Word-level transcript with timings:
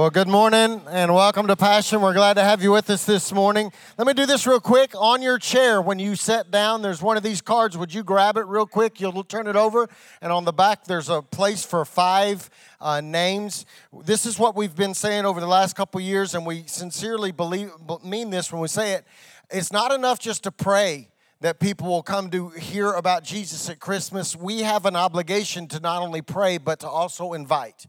Well, 0.00 0.08
good 0.08 0.28
morning 0.28 0.80
and 0.88 1.12
welcome 1.12 1.46
to 1.48 1.56
Passion. 1.56 2.00
We're 2.00 2.14
glad 2.14 2.32
to 2.38 2.42
have 2.42 2.62
you 2.62 2.72
with 2.72 2.88
us 2.88 3.04
this 3.04 3.32
morning. 3.34 3.70
Let 3.98 4.06
me 4.06 4.14
do 4.14 4.24
this 4.24 4.46
real 4.46 4.58
quick. 4.58 4.94
On 4.98 5.20
your 5.20 5.38
chair, 5.38 5.82
when 5.82 5.98
you 5.98 6.16
sit 6.16 6.50
down, 6.50 6.80
there's 6.80 7.02
one 7.02 7.18
of 7.18 7.22
these 7.22 7.42
cards. 7.42 7.76
Would 7.76 7.92
you 7.92 8.02
grab 8.02 8.38
it 8.38 8.46
real 8.46 8.64
quick? 8.64 8.98
You'll 8.98 9.22
turn 9.24 9.46
it 9.46 9.56
over, 9.56 9.90
and 10.22 10.32
on 10.32 10.46
the 10.46 10.54
back, 10.54 10.84
there's 10.84 11.10
a 11.10 11.20
place 11.20 11.66
for 11.66 11.84
five 11.84 12.48
uh, 12.80 13.02
names. 13.02 13.66
This 13.92 14.24
is 14.24 14.38
what 14.38 14.56
we've 14.56 14.74
been 14.74 14.94
saying 14.94 15.26
over 15.26 15.38
the 15.38 15.46
last 15.46 15.76
couple 15.76 16.00
years, 16.00 16.34
and 16.34 16.46
we 16.46 16.62
sincerely 16.64 17.30
believe 17.30 17.70
mean 18.02 18.30
this 18.30 18.50
when 18.50 18.62
we 18.62 18.68
say 18.68 18.94
it. 18.94 19.04
It's 19.50 19.70
not 19.70 19.92
enough 19.92 20.18
just 20.18 20.44
to 20.44 20.50
pray 20.50 21.10
that 21.42 21.60
people 21.60 21.88
will 21.88 22.02
come 22.02 22.30
to 22.30 22.48
hear 22.48 22.92
about 22.92 23.22
Jesus 23.22 23.68
at 23.68 23.80
Christmas. 23.80 24.34
We 24.34 24.60
have 24.60 24.86
an 24.86 24.96
obligation 24.96 25.68
to 25.68 25.78
not 25.78 26.00
only 26.00 26.22
pray, 26.22 26.56
but 26.56 26.80
to 26.80 26.88
also 26.88 27.34
invite. 27.34 27.86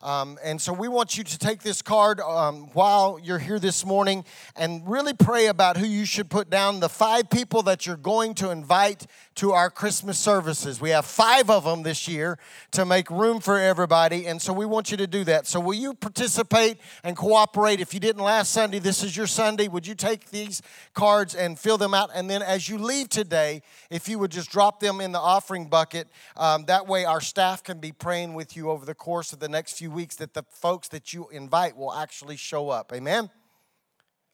Um, 0.00 0.38
and 0.44 0.60
so 0.60 0.72
we 0.72 0.86
want 0.86 1.18
you 1.18 1.24
to 1.24 1.38
take 1.38 1.62
this 1.62 1.82
card 1.82 2.20
um, 2.20 2.70
while 2.72 3.18
you're 3.20 3.40
here 3.40 3.58
this 3.58 3.84
morning 3.84 4.24
and 4.54 4.88
really 4.88 5.12
pray 5.12 5.46
about 5.46 5.76
who 5.76 5.86
you 5.86 6.04
should 6.04 6.30
put 6.30 6.48
down, 6.48 6.78
the 6.78 6.88
five 6.88 7.28
people 7.30 7.62
that 7.64 7.84
you're 7.84 7.96
going 7.96 8.34
to 8.34 8.50
invite 8.50 9.08
to 9.36 9.52
our 9.52 9.70
Christmas 9.70 10.18
services. 10.18 10.80
We 10.80 10.90
have 10.90 11.04
five 11.04 11.50
of 11.50 11.64
them 11.64 11.82
this 11.82 12.06
year 12.06 12.38
to 12.72 12.84
make 12.84 13.10
room 13.10 13.40
for 13.40 13.58
everybody, 13.58 14.26
and 14.26 14.40
so 14.40 14.52
we 14.52 14.66
want 14.66 14.90
you 14.90 14.96
to 14.96 15.06
do 15.06 15.24
that. 15.24 15.46
So, 15.46 15.60
will 15.60 15.74
you 15.74 15.94
participate 15.94 16.78
and 17.04 17.16
cooperate? 17.16 17.80
If 17.80 17.94
you 17.94 18.00
didn't 18.00 18.22
last 18.22 18.52
Sunday, 18.52 18.78
this 18.78 19.02
is 19.02 19.16
your 19.16 19.26
Sunday. 19.26 19.68
Would 19.68 19.86
you 19.86 19.94
take 19.94 20.30
these 20.30 20.60
cards 20.94 21.34
and 21.34 21.58
fill 21.58 21.78
them 21.78 21.94
out? 21.94 22.10
And 22.14 22.28
then, 22.28 22.42
as 22.42 22.68
you 22.68 22.78
leave 22.78 23.08
today, 23.08 23.62
if 23.90 24.08
you 24.08 24.18
would 24.18 24.30
just 24.30 24.50
drop 24.50 24.80
them 24.80 25.00
in 25.00 25.12
the 25.12 25.20
offering 25.20 25.68
bucket, 25.68 26.08
um, 26.36 26.64
that 26.64 26.86
way 26.86 27.04
our 27.04 27.20
staff 27.20 27.62
can 27.62 27.78
be 27.78 27.92
praying 27.92 28.34
with 28.34 28.56
you 28.56 28.70
over 28.70 28.84
the 28.84 28.94
course 28.94 29.32
of 29.32 29.38
the 29.38 29.48
next 29.48 29.78
few 29.78 29.87
weeks 29.88 30.16
that 30.16 30.34
the 30.34 30.44
folks 30.50 30.88
that 30.88 31.12
you 31.12 31.28
invite 31.30 31.76
will 31.76 31.92
actually 31.92 32.36
show 32.36 32.70
up. 32.70 32.92
Amen? 32.92 33.30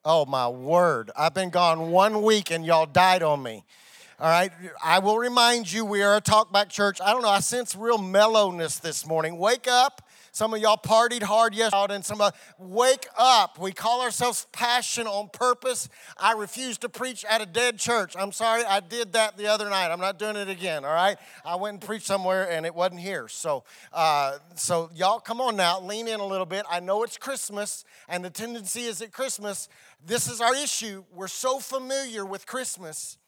Oh, 0.05 0.27
my 0.27 0.49
word. 0.49 1.11
I've 1.17 1.35
been 1.35 1.51
gone 1.51 1.91
one 1.91 2.23
week 2.23 2.51
and 2.51 2.65
y'all 2.65 2.87
died 2.87 3.23
on 3.23 3.43
me. 3.43 3.65
All 4.21 4.29
right, 4.29 4.53
I 4.83 5.01
will 5.01 5.19
remind 5.19 5.73
you 5.73 5.85
we 5.85 6.01
are 6.03 6.15
a 6.15 6.21
talkback 6.21 6.69
church. 6.69 7.01
I 7.01 7.13
don't 7.13 7.23
know, 7.23 7.29
I 7.29 7.41
sense 7.41 7.75
real 7.75 7.99
mellowness 7.99 8.79
this 8.79 9.05
morning. 9.05 9.39
Wake 9.39 9.67
up. 9.67 10.04
Some 10.35 10.53
of 10.53 10.61
y'all 10.61 10.77
partied 10.77 11.23
hard 11.23 11.55
yesterday, 11.55 11.95
and 11.95 12.05
some 12.05 12.21
of 12.21 12.33
wake 12.59 13.07
up. 13.17 13.57
We 13.57 13.71
call 13.71 14.03
ourselves 14.03 14.49
passion 14.51 15.07
on 15.07 15.29
purpose. 15.29 15.89
I 16.19 16.33
refuse 16.33 16.77
to 16.79 16.89
preach 16.89 17.25
at 17.25 17.41
a 17.41 17.47
dead 17.47 17.79
church. 17.79 18.17
I'm 18.19 18.33
sorry, 18.33 18.65
I 18.65 18.81
did 18.81 19.13
that 19.13 19.37
the 19.37 19.47
other 19.47 19.71
night. 19.71 19.93
I'm 19.93 20.01
not 20.01 20.19
doing 20.19 20.35
it 20.35 20.49
again. 20.49 20.85
All 20.85 20.93
right, 20.93 21.17
I 21.45 21.55
went 21.55 21.75
and 21.75 21.81
preached 21.81 22.07
somewhere, 22.07 22.51
and 22.51 22.67
it 22.67 22.75
wasn't 22.75 22.99
here. 22.99 23.29
So, 23.29 23.63
uh, 23.93 24.39
so 24.57 24.91
y'all, 24.93 25.21
come 25.21 25.41
on 25.41 25.55
now, 25.55 25.81
lean 25.81 26.09
in 26.09 26.19
a 26.19 26.27
little 26.27 26.47
bit. 26.47 26.67
I 26.69 26.81
know 26.81 27.05
it's 27.05 27.17
Christmas, 27.17 27.85
and 28.09 28.25
the 28.25 28.31
tendency 28.31 28.87
is 28.87 29.01
at 29.03 29.13
Christmas. 29.13 29.69
This 30.05 30.29
is 30.29 30.41
our 30.41 30.57
issue. 30.57 31.05
We're 31.13 31.29
so 31.29 31.61
familiar 31.61 32.27
with 32.27 32.45
Christmas 32.45 33.19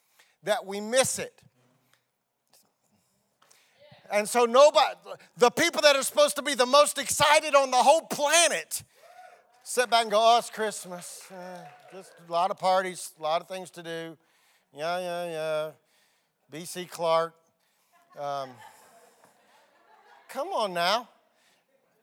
that 0.43 0.67
we 0.67 0.81
miss 0.81 1.21
it. 1.21 1.41
And 4.11 4.29
so 4.29 4.45
nobody, 4.45 4.95
the 5.37 5.51
people 5.51 5.83
that 5.83 5.97
are 5.97 6.03
supposed 6.03 6.37
to 6.37 6.43
be 6.43 6.55
the 6.55 6.67
most 6.67 6.99
excited 6.99 7.55
on 7.55 7.71
the 7.71 7.77
whole 7.77 8.03
planet, 8.03 8.83
sit 9.63 9.91
back 9.91 10.03
and 10.03 10.11
go, 10.11 10.19
oh, 10.21 10.39
it's 10.39 10.51
Christmas. 10.51 11.23
Eh, 11.31 11.65
just 11.93 12.13
a 12.29 12.33
lot 12.33 12.51
of 12.51 12.59
parties, 12.59 13.13
a 13.19 13.23
lot 13.23 13.41
of 13.41 13.49
things 13.49 13.71
to 13.71 13.83
do. 13.83 14.17
Yeah, 14.75 14.99
yeah, 14.99 15.25
yeah. 15.31 15.71
B.C. 16.51 16.85
Clark. 16.87 17.35
Um, 18.19 18.51
come 20.29 20.49
on 20.49 20.73
now 20.73 21.09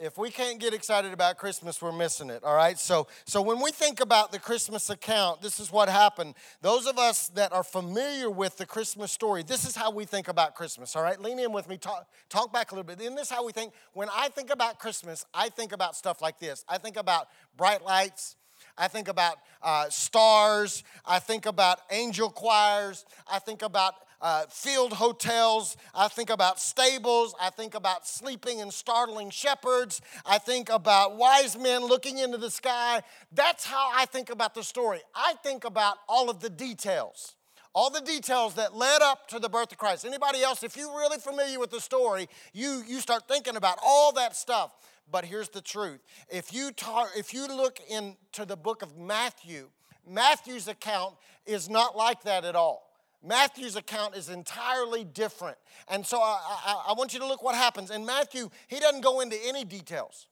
if 0.04 0.18
we 0.18 0.30
can't 0.30 0.60
get 0.60 0.74
excited 0.74 1.14
about 1.14 1.38
Christmas, 1.38 1.82
we're 1.82 1.94
missing 1.94 2.30
it, 2.30 2.44
all 2.44 2.56
right? 2.56 2.78
So, 2.78 3.08
so 3.26 3.42
when 3.42 3.62
we 3.62 3.72
think 3.72 4.02
about 4.02 4.34
the 4.34 4.40
Christmas 4.40 4.90
account, 4.90 5.42
this 5.42 5.62
is 5.62 5.72
what 5.72 5.88
happened. 5.88 6.36
Those 6.62 6.88
of 6.88 6.98
us 6.98 7.30
that 7.30 7.54
are 7.54 7.64
familiar 7.64 8.30
with 8.30 8.58
the 8.58 8.66
Christmas 8.66 9.14
story, 9.14 9.44
this 9.44 9.66
is 9.66 9.78
how 9.78 9.92
we 9.92 10.04
think 10.04 10.28
about 10.28 10.56
Christmas, 10.56 10.96
all 10.98 11.04
right? 11.04 11.20
Lean 11.22 11.40
in 11.40 11.54
with 11.54 11.70
me, 11.70 11.78
talk, 11.78 12.06
talk 12.28 12.52
back 12.52 12.72
a 12.72 12.76
little 12.76 12.86
bit. 12.86 13.00
In 13.02 13.16
this, 13.16 13.30
how 13.30 13.46
we 13.46 13.54
think. 13.54 13.72
When 13.94 14.10
I 14.14 14.28
think 14.28 14.50
about 14.50 14.78
Christmas, 14.78 15.26
I 15.34 15.48
think 15.48 15.72
about 15.72 15.96
stuff 15.96 16.22
like 16.22 16.38
this. 16.38 16.66
I 16.68 16.78
think 16.78 16.98
about 16.98 17.28
bright 17.56 17.86
lights. 17.86 18.36
I 18.78 18.88
think 18.88 19.08
about 19.08 19.38
uh, 19.62 19.90
stars. 19.90 20.84
I 21.06 21.20
think 21.20 21.46
about 21.46 21.80
angel 21.92 22.30
choirs. 22.30 23.06
I 23.32 23.40
think 23.40 23.62
about 23.62 23.96
uh, 24.24 24.46
field 24.50 24.94
hotels. 24.94 25.76
I 25.94 26.08
think 26.08 26.30
about 26.30 26.60
stables. 26.60 27.36
I 27.40 27.50
think 27.50 27.76
about 27.76 28.08
sleeping 28.08 28.62
and 28.62 28.74
startling 28.74 29.30
shepherds. 29.30 30.02
I 30.26 30.38
think 30.38 30.70
about 30.70 31.18
wise 31.18 31.58
men 31.58 31.86
looking 31.86 32.18
into 32.18 32.38
the 32.38 32.50
sky. 32.50 33.04
That's 33.34 33.66
how 33.66 33.92
I 33.94 34.06
think 34.06 34.30
about 34.30 34.56
the 34.56 34.64
story. 34.64 35.02
I 35.14 35.34
think 35.44 35.66
about 35.66 35.98
all 36.08 36.30
of 36.30 36.40
the 36.40 36.50
details. 36.50 37.36
All 37.76 37.90
the 37.90 38.02
details 38.02 38.56
that 38.56 38.76
led 38.76 39.02
up 39.02 39.28
to 39.30 39.40
the 39.40 39.50
birth 39.50 39.72
of 39.72 39.78
Christ. 39.78 40.06
Anybody 40.06 40.42
else, 40.42 40.64
if 40.64 40.78
you're 40.78 40.96
really 40.96 41.18
familiar 41.18 41.60
with 41.60 41.72
the 41.72 41.82
story, 41.82 42.30
you, 42.54 42.84
you 42.88 43.02
start 43.02 43.28
thinking 43.28 43.58
about 43.58 43.78
all 43.86 44.14
that 44.14 44.36
stuff. 44.38 44.72
But 45.12 45.26
here's 45.26 45.50
the 45.50 45.62
truth. 45.62 46.00
If 46.30 46.54
you, 46.54 46.72
tar- 46.72 47.10
if 47.18 47.34
you 47.34 47.46
look 47.48 47.80
into 47.90 48.46
the 48.46 48.56
book 48.56 48.84
of 48.84 48.98
Matthew, 48.98 49.70
Matthew's 50.08 50.68
account 50.68 51.16
is 51.46 51.70
not 51.70 51.98
like 51.98 52.24
that 52.24 52.46
at 52.46 52.56
all. 52.56 52.93
Matthew's 53.24 53.76
account 53.76 54.16
is 54.16 54.30
entirely 54.30 55.04
different. 55.04 55.58
And 55.88 56.06
so 56.06 56.20
I, 56.20 56.40
I, 56.66 56.84
I, 56.90 56.94
want 56.94 57.14
you 57.14 57.20
to 57.20 57.26
look 57.26 57.42
what 57.42 57.56
happens. 57.56 57.90
In 57.90 58.06
Matthew, 58.06 58.50
he 58.68 58.80
doesn't 58.80 59.02
go 59.02 59.22
into 59.22 59.38
any 59.46 59.64
details. 59.64 60.28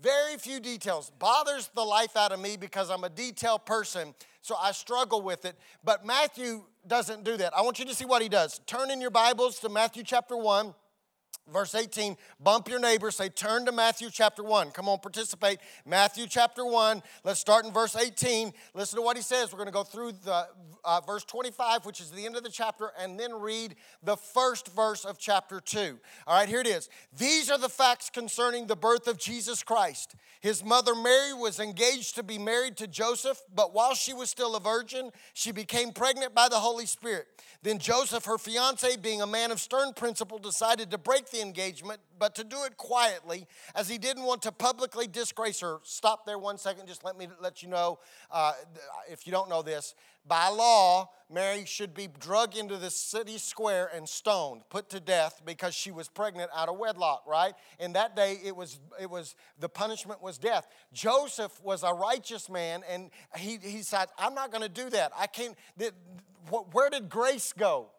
Very 0.00 0.36
few 0.36 0.60
details. 0.60 1.10
Bothers 1.18 1.70
the 1.74 1.82
life 1.82 2.16
out 2.16 2.32
of 2.32 2.40
me 2.40 2.56
because 2.56 2.90
I'm 2.90 3.04
a 3.04 3.08
detail 3.08 3.58
person, 3.58 4.14
so 4.42 4.56
I 4.60 4.72
struggle 4.72 5.22
with 5.22 5.44
it. 5.44 5.56
But 5.82 6.04
Matthew 6.04 6.64
doesn't 6.86 7.24
do 7.24 7.36
that. 7.38 7.56
I 7.56 7.62
want 7.62 7.78
you 7.78 7.86
to 7.86 7.94
see 7.94 8.04
what 8.04 8.20
he 8.20 8.28
does. 8.28 8.60
Turn 8.66 8.90
in 8.90 9.00
your 9.00 9.10
Bibles 9.10 9.58
to 9.60 9.68
Matthew 9.68 10.02
chapter 10.02 10.36
1. 10.36 10.74
Verse 11.52 11.74
18, 11.74 12.16
bump 12.40 12.68
your 12.68 12.78
neighbor, 12.80 13.10
say, 13.10 13.28
turn 13.28 13.66
to 13.66 13.72
Matthew 13.72 14.08
chapter 14.10 14.42
1. 14.42 14.70
Come 14.70 14.88
on, 14.88 14.98
participate. 14.98 15.58
Matthew 15.84 16.26
chapter 16.26 16.64
1. 16.64 17.02
Let's 17.22 17.38
start 17.38 17.66
in 17.66 17.72
verse 17.72 17.94
18. 17.96 18.50
Listen 18.72 18.96
to 18.96 19.02
what 19.02 19.18
he 19.18 19.22
says. 19.22 19.52
We're 19.52 19.58
going 19.58 19.66
to 19.66 19.72
go 19.72 19.84
through 19.84 20.12
the 20.24 20.46
uh, 20.84 21.00
verse 21.02 21.22
25, 21.24 21.84
which 21.84 22.00
is 22.00 22.10
the 22.10 22.24
end 22.24 22.36
of 22.36 22.44
the 22.44 22.50
chapter, 22.50 22.92
and 22.98 23.20
then 23.20 23.34
read 23.34 23.76
the 24.02 24.16
first 24.16 24.68
verse 24.68 25.04
of 25.04 25.18
chapter 25.18 25.60
2. 25.60 25.98
All 26.26 26.38
right, 26.38 26.48
here 26.48 26.60
it 26.60 26.66
is. 26.66 26.88
These 27.18 27.50
are 27.50 27.58
the 27.58 27.68
facts 27.68 28.08
concerning 28.08 28.66
the 28.66 28.76
birth 28.76 29.06
of 29.06 29.18
Jesus 29.18 29.62
Christ. 29.62 30.14
His 30.40 30.64
mother 30.64 30.94
Mary 30.94 31.34
was 31.34 31.60
engaged 31.60 32.14
to 32.16 32.22
be 32.22 32.38
married 32.38 32.78
to 32.78 32.86
Joseph, 32.86 33.42
but 33.54 33.74
while 33.74 33.94
she 33.94 34.14
was 34.14 34.30
still 34.30 34.56
a 34.56 34.60
virgin, 34.60 35.10
she 35.34 35.52
became 35.52 35.92
pregnant 35.92 36.34
by 36.34 36.48
the 36.48 36.58
Holy 36.58 36.86
Spirit. 36.86 37.26
Then 37.62 37.78
Joseph, 37.78 38.26
her 38.26 38.38
fiance, 38.38 38.96
being 38.96 39.22
a 39.22 39.26
man 39.26 39.50
of 39.50 39.60
stern 39.60 39.94
principle, 39.94 40.38
decided 40.38 40.90
to 40.90 40.98
break 40.98 41.30
the 41.34 41.42
engagement, 41.42 42.00
but 42.18 42.34
to 42.36 42.44
do 42.44 42.64
it 42.64 42.76
quietly, 42.76 43.46
as 43.74 43.88
he 43.88 43.98
didn't 43.98 44.22
want 44.22 44.42
to 44.42 44.52
publicly 44.52 45.06
disgrace 45.06 45.60
her. 45.60 45.78
Stop 45.82 46.24
there 46.24 46.38
one 46.38 46.56
second. 46.56 46.86
Just 46.86 47.04
let 47.04 47.18
me 47.18 47.28
let 47.40 47.62
you 47.62 47.68
know, 47.68 47.98
uh, 48.30 48.52
if 49.10 49.26
you 49.26 49.32
don't 49.32 49.50
know 49.50 49.62
this, 49.62 49.94
by 50.26 50.48
law, 50.48 51.10
Mary 51.30 51.64
should 51.66 51.92
be 51.92 52.06
drug 52.06 52.56
into 52.56 52.78
the 52.78 52.88
city 52.88 53.36
square 53.36 53.90
and 53.94 54.08
stoned, 54.08 54.62
put 54.70 54.88
to 54.90 55.00
death 55.00 55.42
because 55.44 55.74
she 55.74 55.90
was 55.90 56.08
pregnant 56.08 56.50
out 56.54 56.68
of 56.68 56.78
wedlock, 56.78 57.24
right? 57.26 57.52
In 57.78 57.92
that 57.92 58.16
day, 58.16 58.38
it 58.42 58.56
was, 58.56 58.80
it 58.98 59.10
was 59.10 59.36
the 59.58 59.68
punishment 59.68 60.22
was 60.22 60.38
death. 60.38 60.66
Joseph 60.94 61.62
was 61.62 61.82
a 61.82 61.92
righteous 61.92 62.48
man, 62.48 62.82
and 62.88 63.10
he, 63.36 63.58
he 63.60 63.82
said, 63.82 64.06
I'm 64.18 64.34
not 64.34 64.50
going 64.50 64.62
to 64.62 64.68
do 64.68 64.88
that. 64.90 65.12
I 65.18 65.26
can't, 65.26 65.56
where 66.72 66.88
did 66.88 67.10
grace 67.10 67.52
go? 67.52 67.90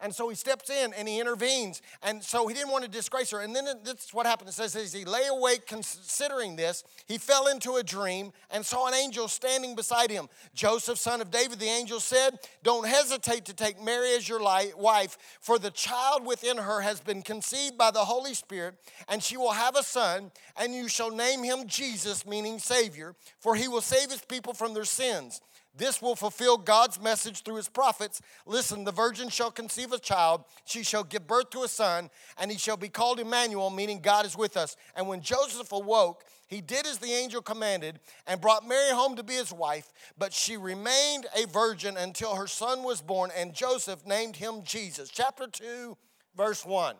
And 0.00 0.14
so 0.14 0.28
he 0.28 0.36
steps 0.36 0.70
in 0.70 0.92
and 0.94 1.08
he 1.08 1.18
intervenes. 1.18 1.82
And 2.02 2.22
so 2.22 2.46
he 2.46 2.54
didn't 2.54 2.70
want 2.70 2.84
to 2.84 2.90
disgrace 2.90 3.30
her. 3.32 3.40
And 3.40 3.54
then 3.54 3.64
this 3.82 4.04
is 4.04 4.14
what 4.14 4.26
happened. 4.26 4.48
It 4.48 4.52
says, 4.52 4.76
as 4.76 4.92
he 4.92 5.04
lay 5.04 5.26
awake 5.28 5.66
considering 5.66 6.54
this, 6.54 6.84
he 7.06 7.18
fell 7.18 7.48
into 7.48 7.76
a 7.76 7.82
dream 7.82 8.32
and 8.50 8.64
saw 8.64 8.86
an 8.86 8.94
angel 8.94 9.26
standing 9.26 9.74
beside 9.74 10.10
him. 10.10 10.28
Joseph, 10.54 10.98
son 10.98 11.20
of 11.20 11.30
David, 11.30 11.58
the 11.58 11.66
angel 11.66 11.98
said, 11.98 12.38
Don't 12.62 12.86
hesitate 12.86 13.44
to 13.46 13.54
take 13.54 13.82
Mary 13.82 14.14
as 14.14 14.28
your 14.28 14.40
wife, 14.40 15.18
for 15.40 15.58
the 15.58 15.70
child 15.70 16.24
within 16.24 16.58
her 16.58 16.80
has 16.80 17.00
been 17.00 17.22
conceived 17.22 17.76
by 17.76 17.90
the 17.90 18.04
Holy 18.04 18.34
Spirit, 18.34 18.74
and 19.08 19.22
she 19.22 19.36
will 19.36 19.52
have 19.52 19.76
a 19.76 19.82
son, 19.82 20.30
and 20.56 20.74
you 20.74 20.88
shall 20.88 21.10
name 21.10 21.42
him 21.42 21.66
Jesus, 21.66 22.26
meaning 22.26 22.58
Savior, 22.58 23.14
for 23.40 23.56
he 23.56 23.68
will 23.68 23.80
save 23.80 24.10
his 24.10 24.22
people 24.22 24.54
from 24.54 24.74
their 24.74 24.84
sins. 24.84 25.40
This 25.78 26.02
will 26.02 26.16
fulfill 26.16 26.58
God's 26.58 27.00
message 27.00 27.42
through 27.42 27.54
his 27.54 27.68
prophets. 27.68 28.20
Listen, 28.46 28.82
the 28.82 28.92
virgin 28.92 29.28
shall 29.28 29.52
conceive 29.52 29.92
a 29.92 29.98
child, 29.98 30.44
she 30.64 30.82
shall 30.82 31.04
give 31.04 31.26
birth 31.26 31.50
to 31.50 31.62
a 31.62 31.68
son, 31.68 32.10
and 32.36 32.50
he 32.50 32.58
shall 32.58 32.76
be 32.76 32.88
called 32.88 33.20
Emmanuel, 33.20 33.70
meaning 33.70 34.00
God 34.00 34.26
is 34.26 34.36
with 34.36 34.56
us. 34.56 34.76
And 34.96 35.06
when 35.06 35.20
Joseph 35.20 35.70
awoke, 35.70 36.24
he 36.48 36.60
did 36.60 36.86
as 36.86 36.98
the 36.98 37.12
angel 37.12 37.42
commanded 37.42 38.00
and 38.26 38.40
brought 38.40 38.66
Mary 38.66 38.90
home 38.92 39.14
to 39.16 39.22
be 39.22 39.34
his 39.34 39.52
wife, 39.52 39.92
but 40.18 40.32
she 40.32 40.56
remained 40.56 41.26
a 41.36 41.46
virgin 41.46 41.96
until 41.96 42.34
her 42.34 42.48
son 42.48 42.82
was 42.82 43.00
born, 43.00 43.30
and 43.36 43.54
Joseph 43.54 44.04
named 44.04 44.34
him 44.34 44.62
Jesus. 44.64 45.10
Chapter 45.10 45.46
2, 45.46 45.96
verse 46.36 46.66
1. 46.66 46.96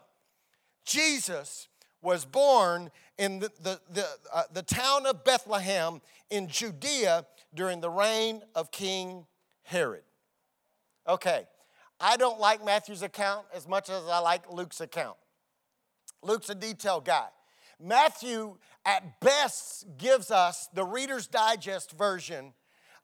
Jesus 0.85 1.67
was 2.01 2.23
born 2.23 2.91
in 3.17 3.39
the, 3.39 3.51
the, 3.61 3.79
the, 3.91 4.05
uh, 4.33 4.43
the 4.53 4.61
town 4.61 5.05
of 5.05 5.25
Bethlehem 5.25 5.99
in 6.29 6.47
Judea 6.47 7.25
during 7.53 7.81
the 7.81 7.89
reign 7.89 8.41
of 8.55 8.71
King 8.71 9.25
Herod. 9.63 10.03
Okay, 11.07 11.47
I 11.99 12.17
don't 12.17 12.39
like 12.39 12.63
Matthew's 12.63 13.01
account 13.01 13.45
as 13.53 13.67
much 13.67 13.89
as 13.89 14.03
I 14.07 14.19
like 14.19 14.51
Luke's 14.51 14.81
account. 14.81 15.17
Luke's 16.21 16.49
a 16.49 16.55
detailed 16.55 17.05
guy. 17.05 17.27
Matthew, 17.79 18.57
at 18.85 19.19
best, 19.21 19.85
gives 19.97 20.31
us 20.31 20.67
the 20.73 20.83
Reader's 20.83 21.27
Digest 21.27 21.91
version 21.91 22.53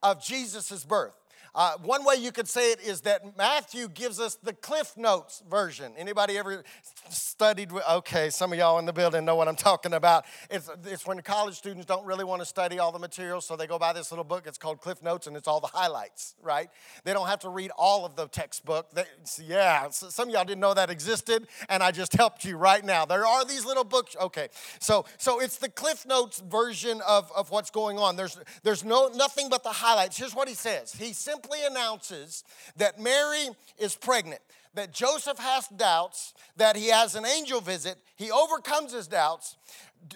of 0.03 0.23
Jesus' 0.23 0.83
birth. 0.83 1.13
Uh, 1.55 1.77
one 1.83 2.03
way 2.03 2.15
you 2.15 2.33
could 2.33 2.49
say 2.49 2.73
it 2.73 2.81
is 2.81 3.01
that 3.01 3.37
Matthew 3.37 3.87
gives 3.87 4.19
us 4.19 4.35
the 4.35 4.51
Cliff 4.51 4.97
Notes 4.97 5.41
version. 5.49 5.93
Anybody 5.97 6.37
ever 6.37 6.65
studied? 7.09 7.71
With, 7.71 7.87
okay, 7.89 8.29
some 8.29 8.51
of 8.51 8.59
y'all 8.59 8.77
in 8.77 8.85
the 8.85 8.91
building 8.91 9.23
know 9.23 9.35
what 9.35 9.47
I'm 9.47 9.55
talking 9.55 9.93
about. 9.93 10.25
It's, 10.49 10.69
it's 10.83 11.07
when 11.07 11.21
college 11.21 11.55
students 11.55 11.85
don't 11.85 12.05
really 12.05 12.25
want 12.25 12.41
to 12.41 12.45
study 12.45 12.77
all 12.77 12.91
the 12.91 12.99
material, 12.99 13.39
so 13.39 13.55
they 13.55 13.67
go 13.67 13.79
buy 13.79 13.93
this 13.93 14.11
little 14.11 14.25
book. 14.25 14.47
It's 14.47 14.57
called 14.57 14.81
Cliff 14.81 15.01
Notes, 15.01 15.27
and 15.27 15.37
it's 15.37 15.47
all 15.47 15.61
the 15.61 15.67
highlights, 15.67 16.35
right? 16.43 16.69
They 17.05 17.13
don't 17.13 17.27
have 17.27 17.39
to 17.39 17.49
read 17.49 17.71
all 17.77 18.05
of 18.05 18.17
the 18.17 18.27
textbook. 18.27 18.91
They, 18.91 19.05
yeah, 19.41 19.87
some 19.91 20.27
of 20.27 20.33
y'all 20.33 20.43
didn't 20.43 20.59
know 20.59 20.73
that 20.73 20.89
existed, 20.89 21.47
and 21.69 21.81
I 21.81 21.91
just 21.91 22.11
helped 22.11 22.43
you 22.43 22.57
right 22.57 22.83
now. 22.83 23.05
There 23.05 23.25
are 23.25 23.45
these 23.45 23.63
little 23.63 23.85
books. 23.85 24.17
Okay, 24.19 24.49
so 24.79 25.05
so 25.17 25.39
it's 25.39 25.57
the 25.57 25.69
Cliff 25.69 26.05
Notes 26.05 26.41
version 26.45 27.01
of, 27.07 27.31
of 27.33 27.49
what's 27.49 27.69
going 27.69 27.97
on. 27.97 28.17
There's 28.17 28.37
there's 28.63 28.83
no 28.83 29.07
nothing 29.15 29.47
but 29.47 29.63
the 29.63 29.69
highlights. 29.69 30.17
Here's 30.17 30.35
what 30.35 30.49
he 30.49 30.53
says. 30.53 30.91
He 30.91 31.13
simply 31.13 31.44
announces 31.65 32.43
that 32.77 32.99
Mary 32.99 33.49
is 33.77 33.95
pregnant, 33.95 34.41
that 34.73 34.93
Joseph 34.93 35.37
has 35.39 35.67
doubts, 35.69 36.33
that 36.57 36.75
he 36.75 36.87
has 36.87 37.15
an 37.15 37.25
angel 37.25 37.61
visit. 37.61 37.97
He 38.15 38.31
overcomes 38.31 38.93
his 38.93 39.07
doubts. 39.07 39.57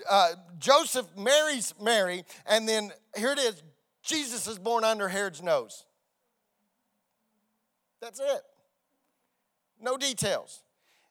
Uh, 0.09 0.33
Joseph 0.59 1.07
marries 1.17 1.73
Mary, 1.81 2.23
and 2.45 2.67
then 2.67 2.91
here 3.17 3.31
it 3.31 3.39
is 3.39 3.63
Jesus 4.03 4.47
is 4.47 4.57
born 4.57 4.83
under 4.83 5.07
Herod's 5.07 5.41
nose. 5.43 5.85
That's 8.01 8.19
it. 8.19 8.41
No 9.81 9.97
details. 9.97 10.63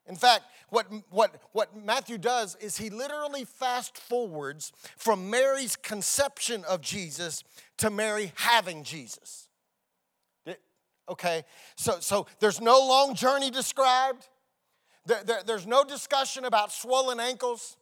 In 0.06 0.16
fact, 0.16 0.44
what, 0.70 0.86
what, 1.10 1.34
what 1.52 1.76
Matthew 1.76 2.18
does 2.18 2.56
is 2.56 2.78
he 2.78 2.88
literally 2.88 3.44
fast 3.44 3.96
forwards 3.98 4.72
from 4.96 5.30
Mary's 5.30 5.76
conception 5.76 6.64
of 6.64 6.80
Jesus 6.80 7.44
to 7.76 7.90
Mary 7.90 8.32
having 8.36 8.84
Jesus. 8.84 9.47
Okay, 11.08 11.44
so, 11.76 12.00
so 12.00 12.26
there's 12.38 12.60
no 12.60 12.78
long 12.78 13.14
journey 13.14 13.50
described. 13.50 14.28
There, 15.06 15.22
there, 15.25 15.43
there's 15.46 15.66
no 15.66 15.84
discussion 15.84 16.44
about 16.44 16.70
swollen 16.70 17.19
ankles. 17.19 17.76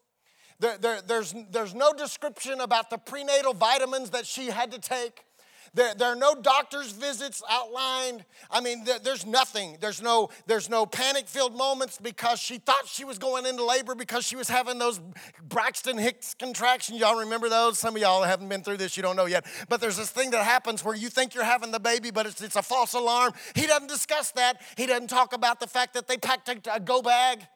There, 0.61 0.79
there, 0.79 1.03
there's, 1.03 1.35
there's 1.51 1.75
no 1.75 1.93
description 1.93 2.61
about 2.61 2.89
the 2.89 2.99
prenatal 2.99 3.53
vitamins 3.53 4.11
that 4.11 4.27
she 4.27 4.47
had 4.47 4.71
to 4.73 4.79
take. 4.79 5.25
There, 5.75 5.95
there 5.95 6.09
are 6.09 6.17
no 6.17 6.35
doctor's 6.35 6.93
visits 6.93 7.43
outlined. 7.51 8.25
I 8.51 8.61
mean, 8.61 8.85
there, 8.85 8.99
there's 8.99 9.27
nothing. 9.27 9.79
There's 9.81 10.03
no, 10.03 10.31
there's 10.47 10.69
no 10.69 10.87
panic-filled 10.87 11.57
moments 11.57 11.99
because 12.01 12.41
she 12.41 12.59
thought 12.59 12.87
she 12.87 13.05
was 13.05 13.19
going 13.19 13.47
into 13.47 13.65
labor 13.65 13.95
because 13.95 14.25
she 14.25 14.37
was 14.37 14.49
having 14.49 14.79
those 14.79 15.01
Braxton 15.43 15.99
Hicks 15.99 16.35
contractions. 16.35 17.01
Y'all 17.01 17.19
remember 17.19 17.49
those? 17.49 17.79
Some 17.79 17.97
of 17.97 18.03
y'all 18.03 18.23
haven't 18.23 18.49
been 18.49 18.63
through 18.63 18.79
this, 18.79 18.97
you 18.97 19.03
don't 19.03 19.17
know 19.17 19.27
yet. 19.27 19.47
But 19.69 19.81
there's 19.81 19.97
this 19.97 20.11
thing 20.11 20.31
that 20.31 20.45
happens 20.45 20.85
where 20.85 20.95
you 20.95 21.09
think 21.09 21.35
you're 21.35 21.45
having 21.45 21.73
the 21.73 21.81
baby, 21.81 22.11
but 22.11 22.27
it's, 22.27 22.41
it's 22.41 22.57
a 22.57 22.63
false 22.63 22.95
alarm. 22.95 23.33
He 23.55 23.67
doesn't 23.67 23.89
discuss 23.89 24.31
that. 24.33 24.61
He 24.77 24.87
doesn't 24.87 25.09
talk 25.09 25.33
about 25.33 25.61
the 25.61 25.67
fact 25.67 25.95
that 25.95 26.07
they 26.07 26.17
packed 26.17 26.49
a, 26.49 26.75
a 26.75 26.81
go 26.81 27.03
bag 27.03 27.47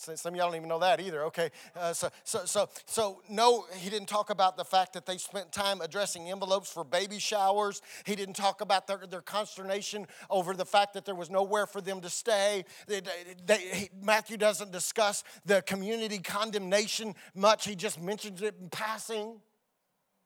some 0.00 0.34
of 0.34 0.38
y'all 0.38 0.48
don't 0.48 0.56
even 0.56 0.68
know 0.68 0.78
that 0.78 1.00
either. 1.00 1.24
Okay, 1.24 1.50
uh, 1.76 1.92
so 1.92 2.08
so 2.24 2.44
so 2.44 2.68
so 2.86 3.22
no, 3.28 3.66
he 3.76 3.90
didn't 3.90 4.08
talk 4.08 4.30
about 4.30 4.56
the 4.56 4.64
fact 4.64 4.94
that 4.94 5.06
they 5.06 5.18
spent 5.18 5.52
time 5.52 5.80
addressing 5.80 6.30
envelopes 6.30 6.72
for 6.72 6.84
baby 6.84 7.18
showers. 7.18 7.82
He 8.04 8.16
didn't 8.16 8.34
talk 8.34 8.60
about 8.60 8.86
their, 8.86 8.98
their 9.08 9.20
consternation 9.20 10.06
over 10.28 10.54
the 10.54 10.64
fact 10.64 10.94
that 10.94 11.04
there 11.04 11.14
was 11.14 11.30
nowhere 11.30 11.66
for 11.66 11.80
them 11.80 12.00
to 12.00 12.10
stay. 12.10 12.64
They, 12.86 13.02
they, 13.44 13.58
he, 13.58 13.90
Matthew 14.02 14.36
doesn't 14.36 14.72
discuss 14.72 15.22
the 15.44 15.62
community 15.62 16.18
condemnation 16.18 17.14
much. 17.34 17.66
He 17.66 17.74
just 17.74 18.00
mentions 18.00 18.42
it 18.42 18.54
in 18.60 18.70
passing. 18.70 19.40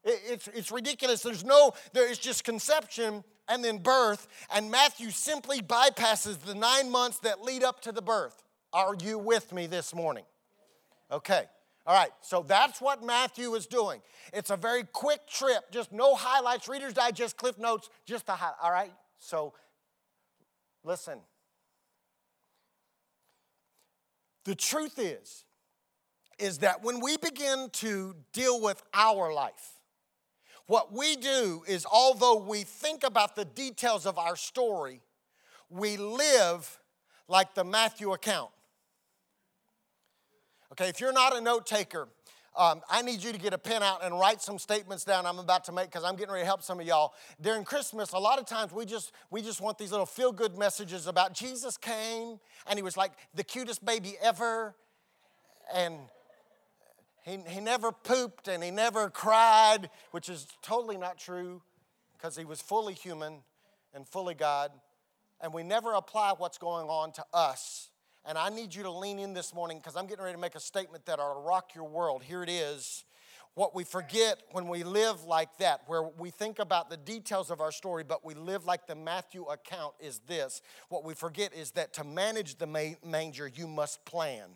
It, 0.05 0.21
it's 0.27 0.49
it's 0.49 0.71
ridiculous. 0.71 1.23
There's 1.23 1.45
no 1.45 1.73
there 1.93 2.11
is 2.11 2.19
just 2.19 2.45
conception 2.45 3.25
and 3.49 3.63
then 3.63 3.79
birth, 3.79 4.27
and 4.55 4.71
Matthew 4.71 5.11
simply 5.11 5.61
bypasses 5.61 6.39
the 6.41 6.55
nine 6.55 6.91
months 6.91 7.19
that 7.21 7.43
lead 7.43 7.63
up 7.63 7.81
to 7.83 7.93
the 7.93 8.03
birth. 8.03 8.43
Are 8.75 8.97
you 9.01 9.19
with 9.19 9.53
me 9.53 9.67
this 9.67 9.95
morning? 9.95 10.25
Okay. 11.11 11.45
All 11.87 11.95
right, 11.95 12.11
so 12.23 12.43
that's 12.43 12.81
what 12.81 13.05
Matthew 13.05 13.55
is 13.55 13.67
doing. 13.67 14.01
It's 14.33 14.49
a 14.49 14.57
very 14.57 14.85
quick 14.85 15.29
trip, 15.29 15.71
just 15.71 15.93
no 15.93 16.15
highlights, 16.15 16.67
Reader's 16.67 16.95
Digest, 16.95 17.37
Cliff 17.37 17.59
Notes, 17.59 17.91
just 18.07 18.25
the 18.25 18.33
highlight. 18.33 18.57
All 18.63 18.71
right, 18.71 18.93
so 19.19 19.53
listen. 20.83 21.19
The 24.45 24.55
truth 24.55 24.99
is, 24.99 25.45
is 26.39 26.59
that 26.59 26.83
when 26.83 27.01
we 27.01 27.19
begin 27.19 27.69
to 27.75 28.15
deal 28.33 28.61
with 28.63 28.83
our 28.95 29.33
life, 29.33 29.75
what 30.67 30.91
we 30.91 31.17
do 31.17 31.63
is, 31.69 31.85
although 31.85 32.37
we 32.37 32.63
think 32.63 33.05
about 33.05 33.37
the 33.37 33.45
details 33.45 34.07
of 34.07 34.19
our 34.19 34.37
story, 34.37 35.03
we 35.69 35.99
live 35.99 36.79
like 37.29 37.55
the 37.55 37.65
Matthew 37.65 38.13
account. 38.13 38.51
Okay, 40.75 40.89
if 40.89 40.99
you're 40.99 41.13
not 41.13 41.37
a 41.37 41.41
note 41.41 41.67
taker, 41.67 42.09
um, 42.57 42.81
I 42.91 43.01
need 43.01 43.23
you 43.23 43.31
to 43.31 43.39
get 43.39 43.53
a 43.53 43.59
pen 43.59 43.85
out 43.85 44.05
and 44.05 44.19
write 44.19 44.43
some 44.43 44.59
statements 44.59 45.05
down 45.05 45.25
I'm 45.25 45.39
about 45.39 45.63
to 45.67 45.73
make 45.73 45.87
because 45.87 46.03
I'm 46.03 46.17
getting 46.17 46.33
ready 46.33 46.43
to 46.43 46.47
help 46.47 46.65
some 46.65 46.81
of 46.81 46.87
y'all. 46.87 47.15
During 47.41 47.63
Christmas, 47.63 48.11
a 48.11 48.19
lot 48.19 48.41
of 48.41 48.47
times 48.47 48.73
we 48.73 48.85
just 48.85 49.13
we 49.31 49.41
just 49.41 49.61
want 49.61 49.79
these 49.79 49.93
little 49.93 50.05
feel 50.05 50.33
good 50.33 50.59
messages 50.59 51.07
about 51.07 51.33
Jesus 51.33 51.77
came 51.77 52.41
and 52.67 52.77
he 52.77 52.83
was 52.83 52.97
like 52.97 53.13
the 53.37 53.45
cutest 53.45 53.85
baby 53.85 54.17
ever, 54.21 54.75
and 55.73 55.95
he, 57.25 57.39
he 57.47 57.61
never 57.61 57.93
pooped 57.93 58.49
and 58.49 58.61
he 58.61 58.73
never 58.73 59.11
cried, 59.11 59.91
which 60.11 60.29
is 60.29 60.49
totally 60.61 60.97
not 60.97 61.19
true 61.19 61.63
because 62.15 62.37
he 62.37 62.45
was 62.45 62.61
fully 62.61 62.95
human 62.95 63.45
and 63.95 64.09
fully 64.09 64.35
God. 64.35 64.73
And 65.41 65.55
we 65.55 65.63
never 65.63 65.93
apply 65.93 66.33
what's 66.37 66.59
going 66.59 66.89
on 66.89 67.13
to 67.13 67.25
us 67.33 67.91
and 68.27 68.39
I 68.39 68.49
need 68.49 68.75
you 68.75 68.83
to 68.85 68.91
lean 68.91 69.19
in 69.19 69.35
this 69.35 69.55
morning 69.55 69.79
because 69.79 69.97
I'm 69.97 70.07
getting 70.07 70.25
ready 70.25 70.35
to 70.35 70.41
make 70.41 70.55
a 70.55 70.61
statement 70.61 71.05
that 71.07 71.19
will 71.19 71.43
rock 71.43 71.75
your 71.75 71.85
world. 71.85 72.23
Here 72.23 72.43
it 72.43 72.49
is. 72.49 73.05
What 73.55 73.75
we 73.75 73.85
forget 73.85 74.43
when 74.51 74.67
we 74.67 74.83
live 74.83 75.25
like 75.25 75.59
that, 75.59 75.83
where 75.87 76.03
we 76.03 76.31
think 76.31 76.59
about 76.59 76.91
the 76.91 76.97
details 76.97 77.53
of 77.53 77.61
our 77.61 77.71
story, 77.71 78.03
but 78.03 78.25
we 78.25 78.35
live 78.35 78.65
like 78.65 78.89
the 78.89 78.97
Matthew 78.97 79.45
account, 79.45 79.95
is 80.01 80.21
this. 80.27 80.61
What 80.89 81.05
we 81.05 81.15
forget 81.15 81.55
is 81.55 81.71
that 81.73 81.93
to 81.95 82.05
manage 82.05 82.57
the 82.57 82.67
manger, 83.05 83.47
you 83.47 83.69
must 83.69 84.05
plan. 84.05 84.49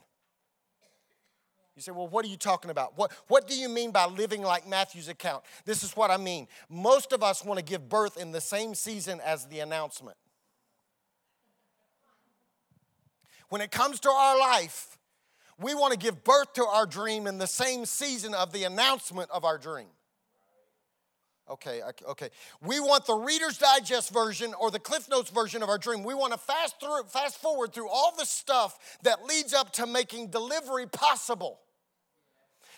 You 1.76 1.82
say, 1.82 1.92
well, 1.92 2.08
what 2.08 2.24
are 2.24 2.28
you 2.28 2.36
talking 2.36 2.72
about? 2.72 2.98
What, 2.98 3.12
what 3.28 3.46
do 3.46 3.54
you 3.54 3.68
mean 3.68 3.92
by 3.92 4.06
living 4.06 4.42
like 4.42 4.66
Matthew's 4.66 5.06
account? 5.06 5.44
This 5.64 5.84
is 5.84 5.92
what 5.92 6.10
I 6.10 6.16
mean. 6.16 6.48
Most 6.68 7.12
of 7.12 7.22
us 7.22 7.44
want 7.44 7.58
to 7.58 7.64
give 7.64 7.88
birth 7.88 8.16
in 8.20 8.32
the 8.32 8.40
same 8.40 8.74
season 8.74 9.20
as 9.24 9.46
the 9.46 9.60
announcement. 9.60 10.16
When 13.48 13.60
it 13.60 13.70
comes 13.70 14.00
to 14.00 14.10
our 14.10 14.38
life, 14.38 14.98
we 15.60 15.74
want 15.74 15.92
to 15.92 15.98
give 15.98 16.22
birth 16.24 16.52
to 16.54 16.64
our 16.64 16.86
dream 16.86 17.26
in 17.26 17.38
the 17.38 17.46
same 17.46 17.84
season 17.84 18.34
of 18.34 18.52
the 18.52 18.64
announcement 18.64 19.30
of 19.30 19.44
our 19.44 19.58
dream. 19.58 19.88
Okay, 21.50 21.80
okay. 22.06 22.28
We 22.62 22.78
want 22.78 23.06
the 23.06 23.14
Reader's 23.14 23.56
Digest 23.56 24.12
version 24.12 24.52
or 24.60 24.70
the 24.70 24.78
Cliff 24.78 25.08
Notes 25.08 25.30
version 25.30 25.62
of 25.62 25.70
our 25.70 25.78
dream. 25.78 26.04
We 26.04 26.12
want 26.12 26.32
to 26.34 26.38
fast 26.38 26.78
through, 26.78 27.04
fast 27.04 27.40
forward 27.40 27.72
through 27.72 27.88
all 27.88 28.14
the 28.18 28.26
stuff 28.26 28.98
that 29.02 29.24
leads 29.24 29.54
up 29.54 29.72
to 29.74 29.86
making 29.86 30.28
delivery 30.28 30.86
possible. 30.86 31.60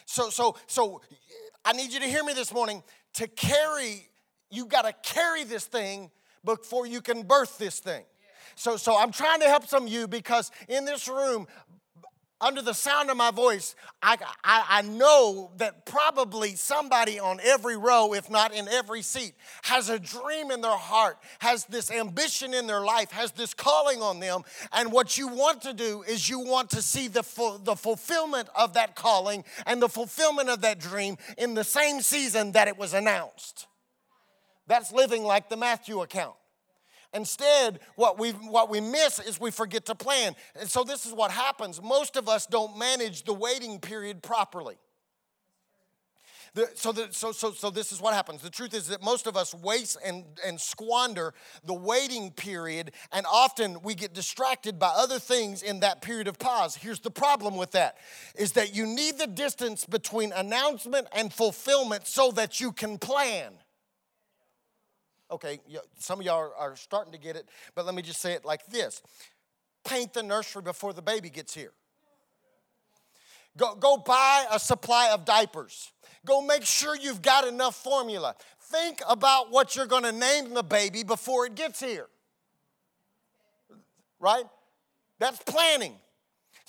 So, 0.07 0.31
so, 0.31 0.57
so, 0.69 1.01
I 1.65 1.73
need 1.73 1.93
you 1.93 2.01
to 2.01 2.07
hear 2.07 2.23
me 2.23 2.33
this 2.33 2.53
morning. 2.53 2.83
To 3.15 3.27
carry, 3.27 4.09
you 4.51 4.67
got 4.67 4.83
to 4.83 4.95
carry 5.03 5.43
this 5.43 5.65
thing 5.65 6.11
before 6.45 6.87
you 6.87 7.01
can 7.01 7.23
birth 7.23 7.59
this 7.59 7.81
thing. 7.81 8.05
So, 8.55 8.77
so 8.77 8.97
I'm 8.97 9.13
trying 9.13 9.41
to 9.41 9.47
help 9.47 9.67
some 9.67 9.85
of 9.85 9.89
you 9.89 10.09
because 10.09 10.51
in 10.69 10.85
this 10.85 11.09
room, 11.09 11.47
under 12.41 12.63
the 12.63 12.73
sound 12.73 13.11
of 13.11 13.17
my 13.17 13.31
voice, 13.31 13.75
I, 14.03 14.17
I, 14.43 14.65
I, 14.69 14.83
know 14.83 15.51
that 15.59 15.85
probably 15.85 16.57
somebody 16.57 17.19
on 17.19 17.39
every 17.43 17.77
row, 17.77 18.15
if 18.15 18.31
not 18.31 18.55
in 18.55 18.67
every 18.67 19.03
seat, 19.03 19.35
has 19.63 19.91
a 19.91 19.99
dream 19.99 20.51
in 20.51 20.63
their 20.63 20.77
heart, 20.77 21.19
has 21.41 21.67
this 21.67 21.91
ambition 21.91 22.55
in 22.55 22.67
their 22.67 22.81
life, 22.81 23.11
has 23.11 23.33
this 23.33 23.53
calling 23.53 24.01
on 24.01 24.21
them. 24.21 24.43
And 24.73 24.91
what 24.91 25.19
you 25.19 25.29
want 25.29 25.61
to 25.63 25.75
do 25.75 26.03
is 26.09 26.31
you 26.31 26.41
want 26.41 26.71
to 26.71 26.81
see 26.81 27.09
the, 27.09 27.23
the 27.63 27.77
fulfillment 27.77 28.49
of 28.57 28.73
that 28.73 28.97
calling 28.97 29.45
and 29.67 29.83
the 29.83 29.89
fulfillment 29.89 30.49
of 30.49 30.63
that 30.63 30.79
dream 30.79 31.19
in 31.37 31.53
the 31.53 31.65
same 31.65 32.01
season 32.01 32.53
that 32.53 32.69
it 32.69 32.79
was 32.79 32.95
announced. 32.95 33.67
That's 34.67 34.93
living 34.93 35.25
like 35.25 35.51
the 35.51 35.57
Matthew 35.59 36.01
account. 36.01 36.37
Instead, 37.13 37.81
what 37.97 38.19
we, 38.19 38.31
what 38.31 38.71
we 38.71 38.81
miss 38.81 39.19
is 39.19 39.41
we 39.41 39.51
forget 39.51 39.87
to 39.87 39.95
plan. 39.95 40.35
And 40.59 40.71
so, 40.71 40.85
this 40.85 41.07
is 41.07 41.13
what 41.13 41.31
happens. 41.31 41.83
Most 41.83 42.17
of 42.17 42.29
us 42.29 42.47
don't 42.47 42.79
manage 42.79 43.25
the 43.25 43.35
waiting 43.35 43.81
period 43.81 44.23
properly. 44.23 44.77
The, 46.55 46.69
so, 46.75 46.91
the, 46.91 47.09
so, 47.13 47.31
so, 47.31 47.53
so 47.53 47.71
this 47.71 47.93
is 47.93 48.01
what 48.01 48.13
happens. 48.13 48.43
The 48.43 48.51
truth 48.51 48.75
is 48.75 48.89
that 48.89 49.03
most 49.03 49.29
of 49.29 49.37
us 49.37 49.55
waste 49.55 49.99
and, 50.05 50.25
and 50.45 50.61
squander 50.61 51.33
the 51.65 51.75
waiting 51.75 52.33
period, 52.33 52.93
and 53.13 53.25
often 53.31 53.81
we 53.83 53.95
get 53.95 54.15
distracted 54.15 54.79
by 54.79 54.89
other 54.89 55.21
things 55.21 55.63
in 55.63 55.81
that 55.81 56.03
period 56.03 56.27
of 56.27 56.39
pause. 56.39 56.75
Here's 56.75 57.01
the 57.01 57.11
problem 57.11 57.57
with 57.57 57.71
that 57.73 57.99
is 58.35 58.53
that 58.53 58.75
you 58.75 58.85
need 58.85 59.19
the 59.19 59.29
distance 59.29 59.85
between 59.85 60.33
announcement 60.33 61.07
and 61.13 61.33
fulfillment 61.33 62.07
so 62.07 62.33
that 62.33 62.61
you 62.61 62.73
can 62.73 62.99
plan. 62.99 63.53
Okay, 65.31 65.61
some 65.97 66.21
of 66.21 66.27
y'all 66.27 66.53
are 66.59 66.77
starting 66.77 67.13
to 67.13 67.19
get 67.19 67.37
it, 67.37 67.49
but 67.75 67.87
let 67.87 67.95
me 67.95 68.03
just 68.03 68.21
say 68.21 68.33
it 68.33 68.45
like 68.45 68.67
this 68.67 69.03
paint 69.85 70.13
the 70.13 70.23
nursery 70.23 70.63
before 70.63 70.93
the 70.93 71.03
baby 71.03 71.31
gets 71.31 71.55
here. 71.55 71.73
Go, 73.57 73.75
go 73.75 73.97
buy 73.97 74.47
a 74.51 74.59
supply 74.59 75.11
of 75.11 75.25
diapers. 75.25 75.93
Go 76.25 76.41
make 76.43 76.65
sure 76.65 76.97
you've 76.97 77.23
got 77.23 77.47
enough 77.47 77.77
formula. 77.77 78.35
Think 78.61 79.01
about 79.09 79.51
what 79.51 79.75
you're 79.75 79.87
going 79.87 80.05
to 80.05 80.13
name 80.13 80.55
the 80.55 80.63
baby 80.63 81.03
before 81.03 81.47
it 81.47 81.55
gets 81.55 81.81
here. 81.81 82.07
Right? 84.21 84.45
That's 85.19 85.39
planning. 85.39 85.95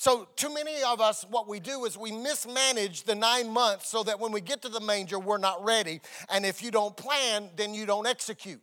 So, 0.01 0.27
too 0.35 0.51
many 0.51 0.81
of 0.81 0.99
us, 0.99 1.27
what 1.29 1.47
we 1.47 1.59
do 1.59 1.85
is 1.85 1.95
we 1.95 2.11
mismanage 2.11 3.03
the 3.03 3.13
nine 3.13 3.47
months 3.51 3.87
so 3.87 4.01
that 4.01 4.19
when 4.19 4.31
we 4.31 4.41
get 4.41 4.63
to 4.63 4.69
the 4.69 4.79
manger, 4.79 5.19
we're 5.19 5.37
not 5.37 5.63
ready. 5.63 6.01
And 6.27 6.43
if 6.43 6.63
you 6.63 6.71
don't 6.71 6.97
plan, 6.97 7.51
then 7.55 7.75
you 7.75 7.85
don't 7.85 8.07
execute. 8.07 8.61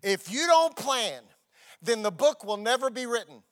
If 0.00 0.30
you 0.30 0.46
don't 0.46 0.76
plan, 0.76 1.22
then 1.82 2.02
the 2.02 2.12
book 2.12 2.44
will 2.44 2.56
never 2.56 2.88
be 2.88 3.04
written. 3.04 3.42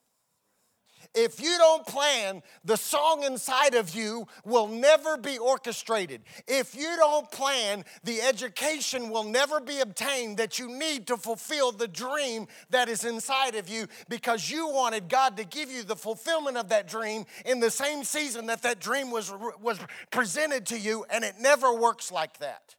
If 1.15 1.41
you 1.41 1.57
don't 1.59 1.87
plan, 1.87 2.43
the 2.65 2.77
song 2.77 3.25
inside 3.25 3.75
of 3.75 3.95
you 3.95 4.27
will 4.45 4.69
never 4.69 5.17
be 5.17 5.39
orchestrated. 5.39 6.23
If 6.47 6.75
you 6.75 6.95
don't 6.97 7.31
plan, 7.31 7.85
the 8.05 8.21
education 8.21 9.11
will 9.11 9.25
never 9.25 9.61
be 9.61 9.81
obtained 9.81 10.37
that 10.37 10.59
you 10.59 10.69
need 10.69 11.07
to 11.09 11.17
fulfill 11.17 11.73
the 11.73 11.89
dream 11.89 12.47
that 12.71 12.89
is 12.89 13.05
inside 13.05 13.55
of 13.55 13.69
you 13.69 13.87
because 14.09 14.51
you 14.51 14.69
wanted 14.69 15.09
God 15.09 15.37
to 15.39 15.45
give 15.45 15.71
you 15.71 15.83
the 15.83 15.97
fulfillment 15.97 16.57
of 16.57 16.69
that 16.69 16.89
dream 16.89 17.25
in 17.45 17.61
the 17.61 17.71
same 17.71 18.05
season 18.05 18.47
that 18.47 18.63
that 18.63 18.81
dream 18.81 19.11
was, 19.11 19.33
was 19.61 19.79
presented 20.11 20.67
to 20.67 20.79
you, 20.79 21.05
and 21.11 21.25
it 21.25 21.35
never 21.41 21.75
works 21.75 22.13
like 22.13 22.39
that. 22.39 22.75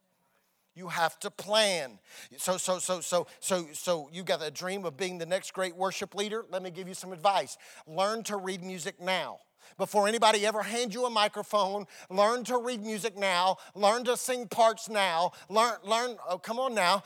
You 0.79 0.87
have 0.87 1.19
to 1.19 1.29
plan. 1.29 1.99
So, 2.37 2.55
so, 2.55 2.79
so, 2.79 3.01
so, 3.01 3.27
so, 3.41 3.67
so 3.73 4.09
you 4.13 4.23
got 4.23 4.41
a 4.41 4.49
dream 4.49 4.85
of 4.85 4.95
being 4.95 5.17
the 5.17 5.25
next 5.25 5.51
great 5.51 5.75
worship 5.75 6.15
leader? 6.15 6.45
Let 6.49 6.63
me 6.63 6.71
give 6.71 6.87
you 6.87 6.93
some 6.93 7.11
advice. 7.11 7.57
Learn 7.85 8.23
to 8.23 8.37
read 8.37 8.63
music 8.63 9.01
now 9.01 9.39
before 9.77 10.07
anybody 10.07 10.45
ever 10.45 10.61
hands 10.61 10.93
you 10.93 11.05
a 11.05 11.09
microphone. 11.09 11.85
Learn 12.09 12.43
to 12.45 12.57
read 12.57 12.81
music 12.81 13.17
now. 13.17 13.57
Learn 13.75 14.03
to 14.05 14.17
sing 14.17 14.47
parts 14.47 14.89
now. 14.89 15.31
Learn, 15.49 15.73
learn, 15.83 16.17
oh, 16.29 16.37
come 16.37 16.59
on 16.59 16.73
now. 16.73 17.03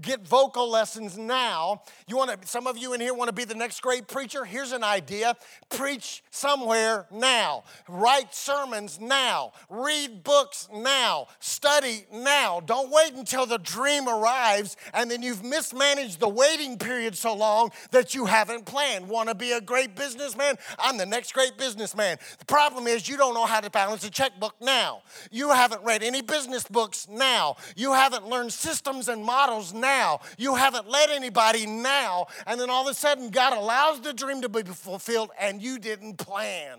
Get 0.00 0.26
vocal 0.26 0.70
lessons 0.70 1.16
now. 1.18 1.82
You 2.06 2.16
want 2.16 2.42
to, 2.42 2.48
some 2.48 2.66
of 2.66 2.76
you 2.76 2.94
in 2.94 3.00
here 3.00 3.14
want 3.14 3.28
to 3.28 3.34
be 3.34 3.44
the 3.44 3.54
next 3.54 3.80
great 3.80 4.08
preacher? 4.08 4.44
Here's 4.44 4.72
an 4.72 4.84
idea 4.84 5.36
preach 5.68 6.22
somewhere 6.30 7.06
now. 7.10 7.64
Write 7.88 8.34
sermons 8.34 9.00
now. 9.00 9.52
Read 9.68 10.22
books 10.24 10.68
now. 10.72 11.28
Study 11.40 12.04
now. 12.12 12.60
Don't 12.60 12.90
wait 12.90 13.14
until 13.14 13.46
the 13.46 13.58
dream 13.58 14.08
arrives 14.08 14.76
and 14.94 15.10
then 15.10 15.22
you've 15.22 15.44
mismanaged 15.44 16.20
the 16.20 16.28
waiting 16.28 16.78
period 16.78 17.16
so 17.16 17.34
long 17.34 17.70
that 17.90 18.14
you 18.14 18.26
haven't 18.26 18.64
planned. 18.64 19.08
Want 19.08 19.28
to 19.28 19.34
be 19.34 19.52
a 19.52 19.60
great 19.60 19.96
businessman? 19.96 20.56
I'm 20.78 20.96
the 20.96 21.06
next 21.06 21.32
great 21.32 21.41
businessman. 21.50 22.18
The 22.38 22.44
problem 22.44 22.86
is 22.86 23.08
you 23.08 23.16
don't 23.16 23.34
know 23.34 23.46
how 23.46 23.60
to 23.60 23.70
balance 23.70 24.04
a 24.04 24.10
checkbook 24.10 24.54
now. 24.60 25.02
You 25.30 25.50
haven't 25.50 25.82
read 25.84 26.02
any 26.02 26.22
business 26.22 26.64
books 26.64 27.08
now. 27.08 27.56
You 27.76 27.92
haven't 27.92 28.26
learned 28.26 28.52
systems 28.52 29.08
and 29.08 29.24
models 29.24 29.72
now. 29.72 30.20
You 30.38 30.54
haven't 30.54 30.88
led 30.88 31.10
anybody 31.10 31.66
now. 31.66 32.26
And 32.46 32.60
then 32.60 32.70
all 32.70 32.86
of 32.86 32.90
a 32.90 32.94
sudden, 32.94 33.30
God 33.30 33.56
allows 33.56 34.00
the 34.00 34.12
dream 34.12 34.42
to 34.42 34.48
be 34.48 34.62
fulfilled 34.62 35.30
and 35.38 35.62
you 35.62 35.78
didn't 35.78 36.16
plan. 36.16 36.78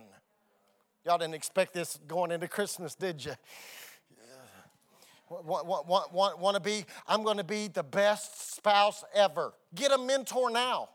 Y'all 1.05 1.17
didn't 1.17 1.35
expect 1.35 1.73
this 1.73 1.99
going 2.07 2.31
into 2.31 2.47
Christmas, 2.47 2.95
did 2.95 3.23
you? 3.25 3.33
Want, 5.29 5.65
want, 5.65 6.13
want, 6.13 6.39
want 6.39 6.55
to 6.55 6.61
be, 6.61 6.85
I'm 7.07 7.23
going 7.23 7.37
to 7.37 7.43
be 7.43 7.67
the 7.67 7.83
best 7.83 8.55
spouse 8.55 9.03
ever. 9.15 9.53
Get 9.73 9.91
a 9.91 9.97
mentor 9.97 10.51
now. 10.51 10.89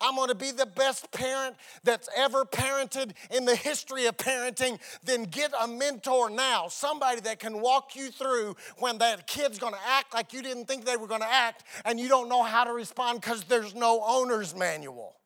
I'm 0.00 0.16
going 0.16 0.28
to 0.28 0.34
be 0.34 0.50
the 0.50 0.66
best 0.66 1.10
parent 1.12 1.56
that's 1.84 2.08
ever 2.16 2.44
parented 2.44 3.12
in 3.30 3.44
the 3.44 3.56
history 3.56 4.06
of 4.06 4.16
parenting, 4.16 4.78
then 5.04 5.24
get 5.24 5.52
a 5.60 5.66
mentor 5.66 6.30
now. 6.30 6.68
Somebody 6.68 7.20
that 7.22 7.38
can 7.38 7.60
walk 7.60 7.96
you 7.96 8.10
through 8.10 8.56
when 8.78 8.98
that 8.98 9.26
kid's 9.26 9.58
going 9.58 9.74
to 9.74 9.80
act 9.86 10.14
like 10.14 10.32
you 10.32 10.42
didn't 10.42 10.66
think 10.66 10.84
they 10.84 10.96
were 10.96 11.06
going 11.06 11.20
to 11.20 11.30
act 11.30 11.64
and 11.84 11.98
you 11.98 12.08
don't 12.08 12.28
know 12.28 12.42
how 12.42 12.64
to 12.64 12.72
respond 12.72 13.20
because 13.20 13.44
there's 13.44 13.74
no 13.74 14.02
owner's 14.06 14.54
manual. 14.54 15.16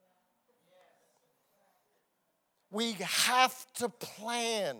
We 2.70 2.92
have 3.02 3.54
to 3.74 3.88
plan. 3.88 4.76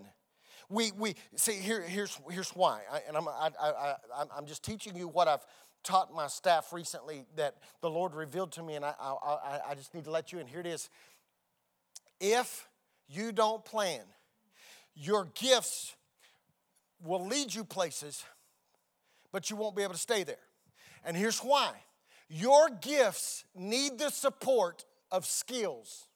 We, 0.71 0.93
we 0.93 1.17
see 1.37 1.53
here, 1.53 1.83
here's, 1.83 2.19
here's 2.31 2.49
why, 2.51 2.81
I, 2.91 3.01
and 3.07 3.17
I'm, 3.17 3.29
I, 3.29 3.51
I, 3.61 3.69
I, 4.17 4.25
I'm 4.35 4.47
just 4.47 4.65
teaching 4.65 4.97
you 4.97 5.07
what 5.07 5.29
I've 5.29 5.45
taught 5.83 6.15
my 6.15 6.27
staff 6.27 6.73
recently 6.73 7.25
that 7.37 7.57
the 7.81 7.91
Lord 7.91 8.15
revealed 8.15 8.53
to 8.53 8.63
me, 8.63 8.75
and 8.75 8.85
I, 8.85 8.95
I, 9.01 9.61
I 9.71 9.75
just 9.75 9.95
need 9.95 10.05
to 10.05 10.11
let 10.11 10.33
you 10.33 10.39
in. 10.39 10.47
Here 10.47 10.61
it 10.61 10.67
is. 10.67 10.89
If 12.21 12.69
you 13.09 13.33
don't 13.33 13.65
plan, 13.65 14.03
your 14.95 15.29
gifts 15.35 15.95
will 17.05 17.27
lead 17.27 17.55
you 17.55 17.65
places, 17.65 18.25
but 19.33 19.51
you 19.51 19.57
won't 19.57 19.77
be 19.77 19.83
able 19.83 19.95
to 19.95 19.99
stay 19.99 20.23
there. 20.23 20.37
And 21.05 21.17
here's 21.17 21.41
why 21.41 21.73
your 22.29 22.71
gifts 22.71 23.45
need 23.55 23.99
the 23.99 24.11
support 24.11 24.85
of 25.11 25.27
skills. 25.27 26.07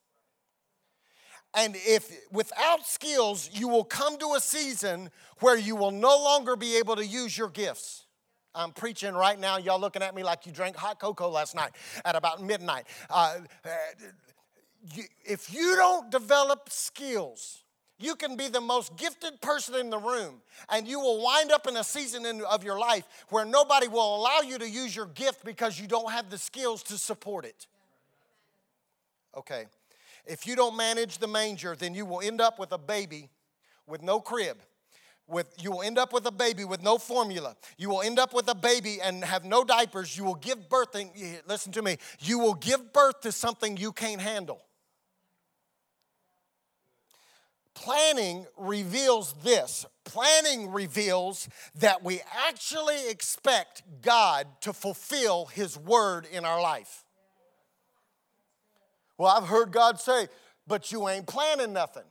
And 1.54 1.74
if 1.76 2.10
without 2.30 2.86
skills, 2.86 3.50
you 3.52 3.68
will 3.68 3.84
come 3.84 4.18
to 4.18 4.34
a 4.36 4.40
season 4.40 5.10
where 5.40 5.58
you 5.58 5.76
will 5.76 5.90
no 5.90 6.16
longer 6.16 6.56
be 6.56 6.76
able 6.76 6.96
to 6.96 7.04
use 7.04 7.36
your 7.36 7.48
gifts. 7.48 8.05
I'm 8.56 8.72
preaching 8.72 9.14
right 9.14 9.38
now. 9.38 9.58
Y'all 9.58 9.78
looking 9.78 10.02
at 10.02 10.14
me 10.14 10.22
like 10.22 10.46
you 10.46 10.52
drank 10.52 10.76
hot 10.76 10.98
cocoa 10.98 11.28
last 11.28 11.54
night 11.54 11.72
at 12.04 12.16
about 12.16 12.42
midnight. 12.42 12.86
Uh, 13.10 13.40
if 15.24 15.52
you 15.52 15.76
don't 15.76 16.10
develop 16.10 16.70
skills, 16.70 17.62
you 17.98 18.14
can 18.14 18.36
be 18.36 18.48
the 18.48 18.60
most 18.60 18.96
gifted 18.96 19.40
person 19.40 19.74
in 19.74 19.90
the 19.90 19.98
room, 19.98 20.40
and 20.70 20.88
you 20.88 20.98
will 20.98 21.22
wind 21.22 21.52
up 21.52 21.66
in 21.66 21.76
a 21.76 21.84
season 21.84 22.24
in, 22.24 22.42
of 22.42 22.64
your 22.64 22.78
life 22.78 23.04
where 23.28 23.44
nobody 23.44 23.88
will 23.88 24.16
allow 24.16 24.40
you 24.40 24.58
to 24.58 24.68
use 24.68 24.96
your 24.96 25.06
gift 25.06 25.44
because 25.44 25.78
you 25.78 25.86
don't 25.86 26.10
have 26.10 26.30
the 26.30 26.38
skills 26.38 26.82
to 26.84 26.98
support 26.98 27.44
it. 27.44 27.66
Okay. 29.36 29.66
If 30.24 30.46
you 30.46 30.56
don't 30.56 30.76
manage 30.76 31.18
the 31.18 31.28
manger, 31.28 31.76
then 31.78 31.94
you 31.94 32.04
will 32.04 32.20
end 32.20 32.40
up 32.40 32.58
with 32.58 32.72
a 32.72 32.78
baby 32.78 33.28
with 33.86 34.02
no 34.02 34.18
crib 34.18 34.56
with 35.28 35.52
you 35.60 35.70
will 35.70 35.82
end 35.82 35.98
up 35.98 36.12
with 36.12 36.26
a 36.26 36.30
baby 36.30 36.64
with 36.64 36.82
no 36.82 36.98
formula 36.98 37.56
you 37.76 37.88
will 37.88 38.02
end 38.02 38.18
up 38.18 38.32
with 38.32 38.48
a 38.48 38.54
baby 38.54 38.98
and 39.02 39.24
have 39.24 39.44
no 39.44 39.64
diapers 39.64 40.16
you 40.16 40.24
will 40.24 40.34
give 40.34 40.68
birth 40.68 40.94
and 40.94 41.10
listen 41.48 41.72
to 41.72 41.82
me 41.82 41.96
you 42.20 42.38
will 42.38 42.54
give 42.54 42.92
birth 42.92 43.20
to 43.20 43.32
something 43.32 43.76
you 43.76 43.92
can't 43.92 44.20
handle 44.20 44.62
planning 47.74 48.46
reveals 48.56 49.34
this 49.44 49.86
planning 50.06 50.70
reveals 50.70 51.48
that 51.74 52.02
we 52.02 52.22
actually 52.48 53.10
expect 53.10 53.82
God 54.00 54.46
to 54.62 54.72
fulfill 54.72 55.46
His 55.46 55.76
word 55.76 56.26
in 56.32 56.46
our 56.46 56.62
life. 56.62 57.04
Well, 59.18 59.30
I've 59.30 59.48
heard 59.48 59.72
God 59.72 60.00
say, 60.00 60.28
but 60.66 60.92
you 60.92 61.08
ain't 61.08 61.26
planning 61.26 61.72
nothing. 61.72 62.04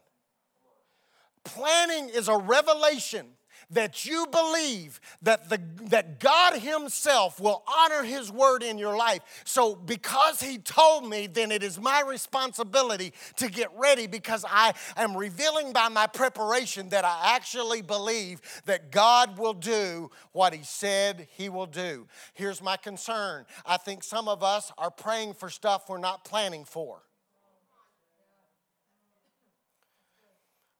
Planning 1.45 2.09
is 2.09 2.27
a 2.27 2.37
revelation 2.37 3.27
that 3.71 4.05
you 4.05 4.27
believe 4.27 4.99
that, 5.21 5.49
the, 5.49 5.59
that 5.85 6.19
God 6.19 6.59
Himself 6.59 7.39
will 7.39 7.63
honor 7.67 8.03
His 8.03 8.31
word 8.31 8.63
in 8.63 8.77
your 8.77 8.95
life. 8.95 9.21
So, 9.43 9.75
because 9.75 10.41
He 10.41 10.57
told 10.57 11.07
me, 11.07 11.27
then 11.27 11.51
it 11.51 11.63
is 11.63 11.79
my 11.79 12.01
responsibility 12.01 13.13
to 13.37 13.49
get 13.49 13.69
ready 13.77 14.07
because 14.07 14.45
I 14.47 14.73
am 14.97 15.15
revealing 15.15 15.73
by 15.73 15.89
my 15.89 16.07
preparation 16.07 16.89
that 16.89 17.05
I 17.05 17.35
actually 17.35 17.81
believe 17.81 18.41
that 18.65 18.91
God 18.91 19.37
will 19.37 19.53
do 19.53 20.11
what 20.31 20.53
He 20.53 20.63
said 20.63 21.27
He 21.31 21.49
will 21.49 21.67
do. 21.67 22.07
Here's 22.33 22.61
my 22.61 22.77
concern 22.77 23.45
I 23.65 23.77
think 23.77 24.03
some 24.03 24.27
of 24.27 24.43
us 24.43 24.71
are 24.77 24.91
praying 24.91 25.33
for 25.35 25.49
stuff 25.49 25.89
we're 25.89 25.97
not 25.97 26.23
planning 26.23 26.65
for. 26.65 27.01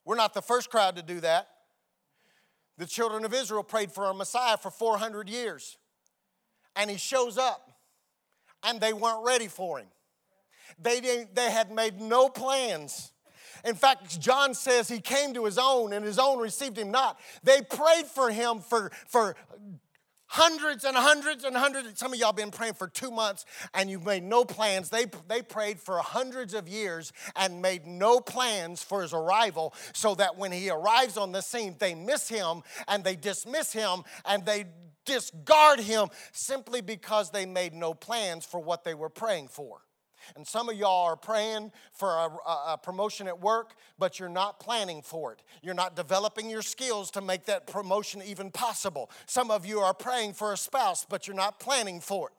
We're 0.06 0.16
not 0.16 0.34
the 0.34 0.42
first 0.42 0.70
crowd 0.70 0.96
to 0.96 1.02
do 1.02 1.20
that. 1.22 1.50
The 2.78 2.86
children 2.86 3.26
of 3.26 3.34
Israel 3.34 3.64
prayed 3.64 3.92
for 3.92 4.06
a 4.06 4.14
Messiah 4.14 4.58
for 4.58 4.70
400 4.70 5.30
years. 5.30 5.78
And 6.76 6.90
he 6.90 6.98
shows 6.98 7.38
up, 7.38 7.72
and 8.64 8.80
they 8.82 8.94
weren't 8.94 9.26
ready 9.26 9.48
for 9.48 9.80
him. 9.80 9.88
They, 10.78 11.00
didn't, 11.00 11.36
they 11.36 11.50
had 11.50 11.72
made 11.72 12.02
no 12.02 12.28
plans. 12.28 13.14
In 13.64 13.76
fact, 13.76 14.20
John 14.20 14.54
says 14.54 14.90
he 14.90 15.00
came 15.00 15.34
to 15.34 15.46
his 15.46 15.58
own, 15.58 15.94
and 15.94 16.06
his 16.06 16.20
own 16.20 16.40
received 16.40 16.78
him 16.78 16.92
not. 16.92 17.20
They 17.44 17.62
prayed 17.62 18.06
for 18.08 18.30
him 18.30 18.60
for, 18.60 18.92
for 19.08 19.36
hundreds 20.28 20.84
and 20.84 20.96
hundreds 20.98 21.44
and 21.44 21.56
hundreds. 21.56 22.00
Some 22.00 22.14
of 22.14 22.20
y'all 22.20 22.34
been 22.34 22.52
praying 22.52 22.74
for 22.74 22.88
two 22.88 23.12
months 23.12 23.46
and 23.74 23.90
you've 23.90 24.06
made 24.06 24.24
no 24.24 24.46
plans. 24.46 24.90
They, 24.90 25.06
they 25.28 25.42
prayed 25.42 25.80
for 25.80 25.98
hundreds 26.00 26.54
of 26.54 26.68
years 26.68 27.14
and 27.36 27.62
made 27.62 27.86
no 27.86 28.20
plans 28.20 28.84
for 28.84 29.02
his 29.02 29.14
arrival 29.14 29.74
so 29.94 30.16
that 30.16 30.38
when 30.38 30.52
he 30.52 30.70
arrives 30.70 31.18
on 31.18 31.32
the 31.32 31.42
scene, 31.42 31.76
they 31.80 31.96
miss 31.96 32.28
him 32.28 32.62
and 32.88 33.04
they 33.04 33.16
dismiss 33.16 33.72
him 33.72 34.04
and 34.26 34.46
they 34.46 34.66
discard 35.06 35.80
him 35.80 36.10
simply 36.32 36.82
because 36.82 37.30
they 37.30 37.46
made 37.46 37.74
no 37.74 37.94
plans 37.94 38.46
for 38.46 38.60
what 38.60 38.84
they 38.84 38.94
were 38.94 39.10
praying 39.10 39.48
for. 39.48 39.85
And 40.36 40.46
some 40.46 40.70
of 40.70 40.76
y'all 40.76 41.06
are 41.06 41.16
praying 41.16 41.72
for 41.94 42.10
a, 42.10 42.74
a, 42.74 42.80
promotion 42.82 43.28
at 43.28 43.40
work, 43.40 43.76
but 43.98 44.20
you're 44.20 44.30
not 44.30 44.60
planning 44.60 45.02
for 45.02 45.34
it. 45.34 45.42
You're 45.62 45.74
not 45.74 45.96
developing 45.96 46.50
your 46.50 46.62
skills 46.62 47.12
to 47.12 47.22
make 47.22 47.46
that 47.46 47.68
promotion 47.68 48.22
even 48.26 48.52
possible. 48.52 49.10
Some 49.26 49.52
of 49.52 49.66
you 49.66 49.80
are 49.80 49.94
praying 49.94 50.34
for 50.34 50.54
a 50.54 50.58
spouse, 50.58 51.06
but 51.08 51.28
you're 51.28 51.36
not 51.36 51.60
planning 51.60 52.00
for 52.00 52.30
it. 52.30 52.34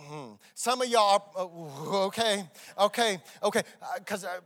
Mm-hmm. 0.00 0.34
Some 0.54 0.80
of 0.82 0.88
y'all, 0.88 1.32
are, 1.36 1.44
uh, 1.44 2.06
okay, 2.06 2.44
okay, 2.78 3.18
okay, 3.42 3.62
because 3.98 4.24
uh, 4.24 4.40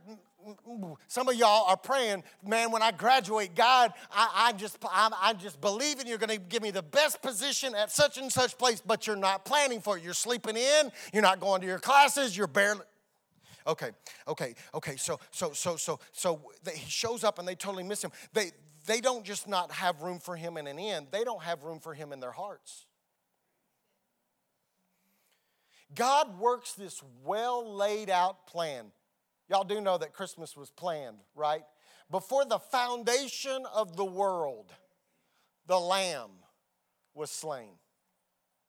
some 1.07 1.29
of 1.29 1.35
y'all 1.35 1.65
are 1.67 1.77
praying, 1.77 2.23
man, 2.45 2.71
when 2.71 2.81
I 2.81 2.91
graduate, 2.91 3.55
God, 3.55 3.93
I, 4.11 4.49
I 4.49 4.53
just, 4.53 4.77
I, 4.83 5.09
I 5.21 5.33
just 5.33 5.59
believe 5.61 5.99
in 5.99 6.07
you're 6.07 6.17
going 6.17 6.29
to 6.29 6.37
give 6.37 6.61
me 6.61 6.71
the 6.71 6.83
best 6.83 7.21
position 7.21 7.75
at 7.75 7.91
such 7.91 8.17
and 8.17 8.31
such 8.31 8.57
place, 8.57 8.81
but 8.85 9.07
you're 9.07 9.15
not 9.15 9.45
planning 9.45 9.81
for 9.81 9.97
it. 9.97 10.03
You're 10.03 10.13
sleeping 10.13 10.57
in, 10.57 10.91
you're 11.13 11.23
not 11.23 11.39
going 11.39 11.61
to 11.61 11.67
your 11.67 11.79
classes, 11.79 12.35
you're 12.35 12.47
barely. 12.47 12.81
Okay, 13.65 13.91
okay, 14.27 14.55
okay. 14.73 14.95
So, 14.95 15.19
so, 15.31 15.51
so, 15.51 15.75
so, 15.75 15.99
so 16.13 16.41
he 16.73 16.89
shows 16.89 17.23
up 17.23 17.37
and 17.37 17.47
they 17.47 17.55
totally 17.55 17.83
miss 17.83 18.01
him. 18.01 18.11
They, 18.33 18.51
they 18.85 19.01
don't 19.01 19.25
just 19.25 19.47
not 19.47 19.71
have 19.71 20.01
room 20.01 20.19
for 20.19 20.35
him 20.37 20.57
in 20.57 20.67
an 20.67 20.79
inn, 20.79 21.07
they 21.11 21.23
don't 21.23 21.43
have 21.43 21.63
room 21.63 21.79
for 21.79 21.93
him 21.93 22.13
in 22.13 22.19
their 22.19 22.31
hearts. 22.31 22.85
God 25.95 26.39
works 26.39 26.73
this 26.73 27.01
well 27.23 27.75
laid 27.75 28.09
out 28.09 28.47
plan 28.47 28.91
Y'all 29.49 29.63
do 29.63 29.79
know 29.79 29.97
that 29.97 30.13
Christmas 30.13 30.57
was 30.57 30.69
planned, 30.69 31.17
right? 31.35 31.63
Before 32.11 32.45
the 32.45 32.59
foundation 32.59 33.63
of 33.73 33.95
the 33.95 34.05
world, 34.05 34.73
the 35.67 35.79
Lamb 35.79 36.31
was 37.13 37.31
slain. 37.31 37.71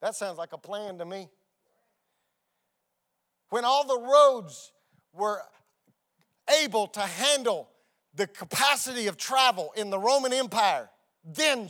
That 0.01 0.15
sounds 0.15 0.39
like 0.39 0.53
a 0.53 0.59
plan 0.59 0.99
to 0.99 1.05
me. 1.05 1.29
When 3.51 3.65
all 3.65 3.87
the 3.87 3.99
roads 3.99 4.73
were 5.13 5.41
able 6.63 6.87
to 6.89 7.01
handle 7.01 7.71
the 8.15 8.27
capacity 8.27 9.07
of 9.07 9.17
travel 9.17 9.73
in 9.77 9.91
the 9.91 9.99
Roman 9.99 10.33
Empire, 10.33 10.91
then 11.25 11.69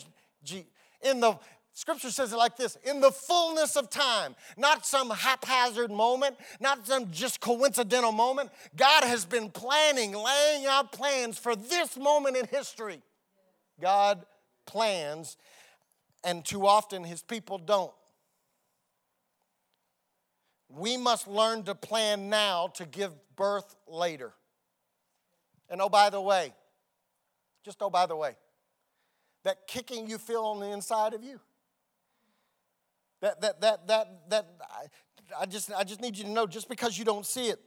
in 1.03 1.21
the 1.21 1.39
Scripture 1.79 2.11
says 2.11 2.33
it 2.33 2.37
like 2.37 2.57
this 2.57 2.77
in 2.83 3.01
the 3.01 3.13
fullness 3.13 3.77
of 3.77 3.89
time, 3.89 4.35
not 4.57 4.85
some 4.85 5.11
haphazard 5.11 5.93
moment, 5.93 6.37
not 6.59 6.85
some 6.85 7.09
just 7.13 7.39
coincidental 7.39 8.11
moment. 8.11 8.51
God 8.75 9.05
has 9.05 9.25
been 9.25 9.49
planning, 9.49 10.13
laying 10.13 10.67
out 10.67 10.91
plans 10.91 11.39
for 11.39 11.55
this 11.55 11.97
moment 11.97 12.37
in 12.37 12.47
history. 12.47 13.01
God 13.81 14.27
plans, 14.67 15.37
and 16.25 16.45
too 16.45 16.67
often 16.67 17.05
his 17.05 17.23
people 17.23 17.59
don't. 17.59 17.93
We 20.69 20.97
must 20.97 21.29
learn 21.29 21.63
to 21.63 21.77
plan 21.77 22.29
now 22.29 22.73
to 22.75 22.87
give 22.87 23.13
birth 23.37 23.77
later. 23.87 24.33
And 25.71 25.81
oh, 25.81 25.89
by 25.89 26.11
the 26.11 26.21
way, 26.21 26.53
just 27.65 27.81
oh, 27.81 27.89
by 27.89 28.07
the 28.07 28.17
way, 28.17 28.35
that 29.45 29.69
kicking 29.69 30.11
you 30.11 30.19
feel 30.19 30.43
on 30.43 30.59
the 30.59 30.73
inside 30.73 31.15
of 31.15 31.23
you 31.23 31.39
that, 33.21 33.41
that, 33.41 33.61
that, 33.61 33.89
that, 33.89 34.31
that 34.31 34.47
I, 35.39 35.47
just, 35.47 35.73
I 35.73 35.85
just 35.85 36.01
need 36.01 36.17
you 36.17 36.25
to 36.25 36.31
know 36.31 36.47
just 36.47 36.69
because 36.69 36.99
you 36.99 37.05
don't 37.05 37.27
see 37.27 37.49
it 37.49 37.61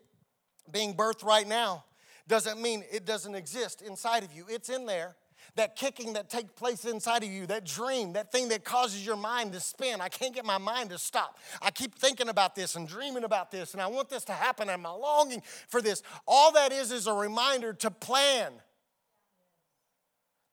being 0.71 0.93
birthed 0.93 1.23
right 1.23 1.47
now 1.47 1.85
doesn't 2.27 2.61
mean 2.61 2.83
it 2.91 3.05
doesn't 3.05 3.35
exist 3.35 3.81
inside 3.81 4.23
of 4.23 4.33
you. 4.33 4.45
It's 4.47 4.69
in 4.69 4.85
there. 4.85 5.15
That 5.55 5.75
kicking 5.75 6.13
that 6.13 6.29
takes 6.29 6.51
place 6.53 6.85
inside 6.85 7.23
of 7.23 7.29
you, 7.29 7.45
that 7.47 7.65
dream, 7.65 8.13
that 8.13 8.31
thing 8.31 8.47
that 8.49 8.63
causes 8.63 9.05
your 9.05 9.17
mind 9.17 9.51
to 9.51 9.59
spin. 9.59 9.99
I 9.99 10.07
can't 10.07 10.33
get 10.33 10.45
my 10.45 10.57
mind 10.57 10.91
to 10.91 10.97
stop. 10.97 11.39
I 11.61 11.71
keep 11.71 11.95
thinking 11.95 12.29
about 12.29 12.55
this 12.55 12.75
and 12.75 12.87
dreaming 12.87 13.25
about 13.25 13.51
this, 13.51 13.73
and 13.73 13.81
I 13.81 13.87
want 13.87 14.07
this 14.07 14.23
to 14.25 14.33
happen, 14.33 14.69
I'm 14.69 14.83
longing 14.83 15.41
for 15.67 15.81
this. 15.81 16.03
All 16.25 16.53
that 16.53 16.71
is 16.71 16.91
is 16.91 17.05
a 17.05 17.13
reminder 17.13 17.73
to 17.73 17.91
plan. 17.91 18.53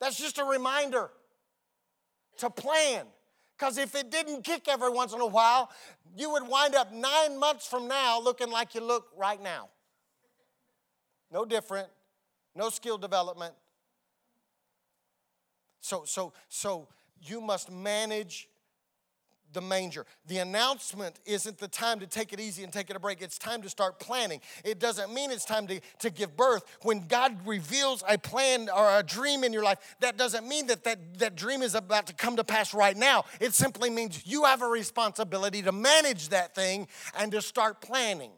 That's 0.01 0.19
just 0.19 0.39
a 0.39 0.45
reminder 0.45 1.11
to 2.39 2.51
plan. 2.51 3.07
Because 3.59 3.77
if 3.77 3.95
it 3.95 4.11
didn't 4.11 4.43
kick 4.43 4.69
every 4.69 4.91
once 4.91 5.13
in 5.13 5.21
a 5.21 5.27
while, 5.27 5.71
you 6.17 6.31
would 6.31 6.47
wind 6.47 6.75
up 6.77 6.93
nine 6.93 7.39
months 7.39 7.67
from 7.67 7.89
now 7.89 8.21
looking 8.21 8.51
like 8.51 8.75
you 8.75 8.81
look 8.81 9.09
right 9.17 9.43
now. 9.43 9.69
No 11.33 11.45
different, 11.45 11.89
no 12.55 12.71
skill 12.71 12.99
development. 12.99 13.55
So, 15.81 16.05
so, 16.05 16.33
so 16.49 16.89
you 17.21 17.41
must 17.41 17.71
manage 17.71 18.49
the 19.53 19.61
manger. 19.61 20.07
The 20.27 20.39
announcement 20.39 21.19
isn't 21.25 21.59
the 21.59 21.69
time 21.69 22.01
to 22.01 22.07
take 22.07 22.33
it 22.33 22.41
easy 22.41 22.65
and 22.65 22.73
take 22.73 22.91
it 22.91 22.97
a 22.97 23.01
break. 23.01 23.23
It's 23.23 23.39
time 23.39 23.63
to 23.63 23.69
start 23.69 23.99
planning. 23.99 24.41
It 24.65 24.79
doesn't 24.79 25.13
mean 25.13 25.31
it's 25.31 25.45
time 25.45 25.67
to, 25.69 25.81
to 26.01 26.11
give 26.11 26.37
birth. 26.37 26.65
When 26.83 27.07
God 27.07 27.47
reveals 27.47 28.03
a 28.09 28.19
plan 28.19 28.69
or 28.69 28.99
a 28.99 29.03
dream 29.03 29.45
in 29.45 29.53
your 29.53 29.65
life, 29.65 29.97
that 30.01 30.17
doesn't 30.17 30.47
mean 30.47 30.67
that, 30.69 30.85
that 30.85 31.19
that 31.19 31.37
dream 31.37 31.63
is 31.63 31.75
about 31.75 32.07
to 32.07 32.15
come 32.15 32.37
to 32.37 32.45
pass 32.45 32.75
right 32.75 32.97
now. 32.97 33.25
It 33.41 33.55
simply 33.55 33.91
means 33.91 34.23
you 34.27 34.45
have 34.45 34.63
a 34.63 34.69
responsibility 34.69 35.63
to 35.63 35.73
manage 35.73 36.29
that 36.31 36.55
thing 36.55 36.89
and 37.19 37.33
to 37.33 37.43
start 37.43 37.81
planning. 37.81 38.33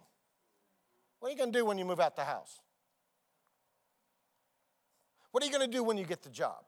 What 1.19 1.29
are 1.29 1.33
you 1.33 1.39
going 1.39 1.53
to 1.53 1.59
do 1.59 1.65
when 1.65 1.79
you 1.79 1.85
move 1.85 2.01
out 2.01 2.17
the 2.17 2.25
house? 2.25 2.61
What 5.33 5.43
are 5.43 5.47
you 5.47 5.53
going 5.53 5.71
to 5.71 5.77
do 5.77 5.85
when 5.85 5.97
you 5.97 6.05
get 6.05 6.23
the 6.23 6.31
job? 6.31 6.65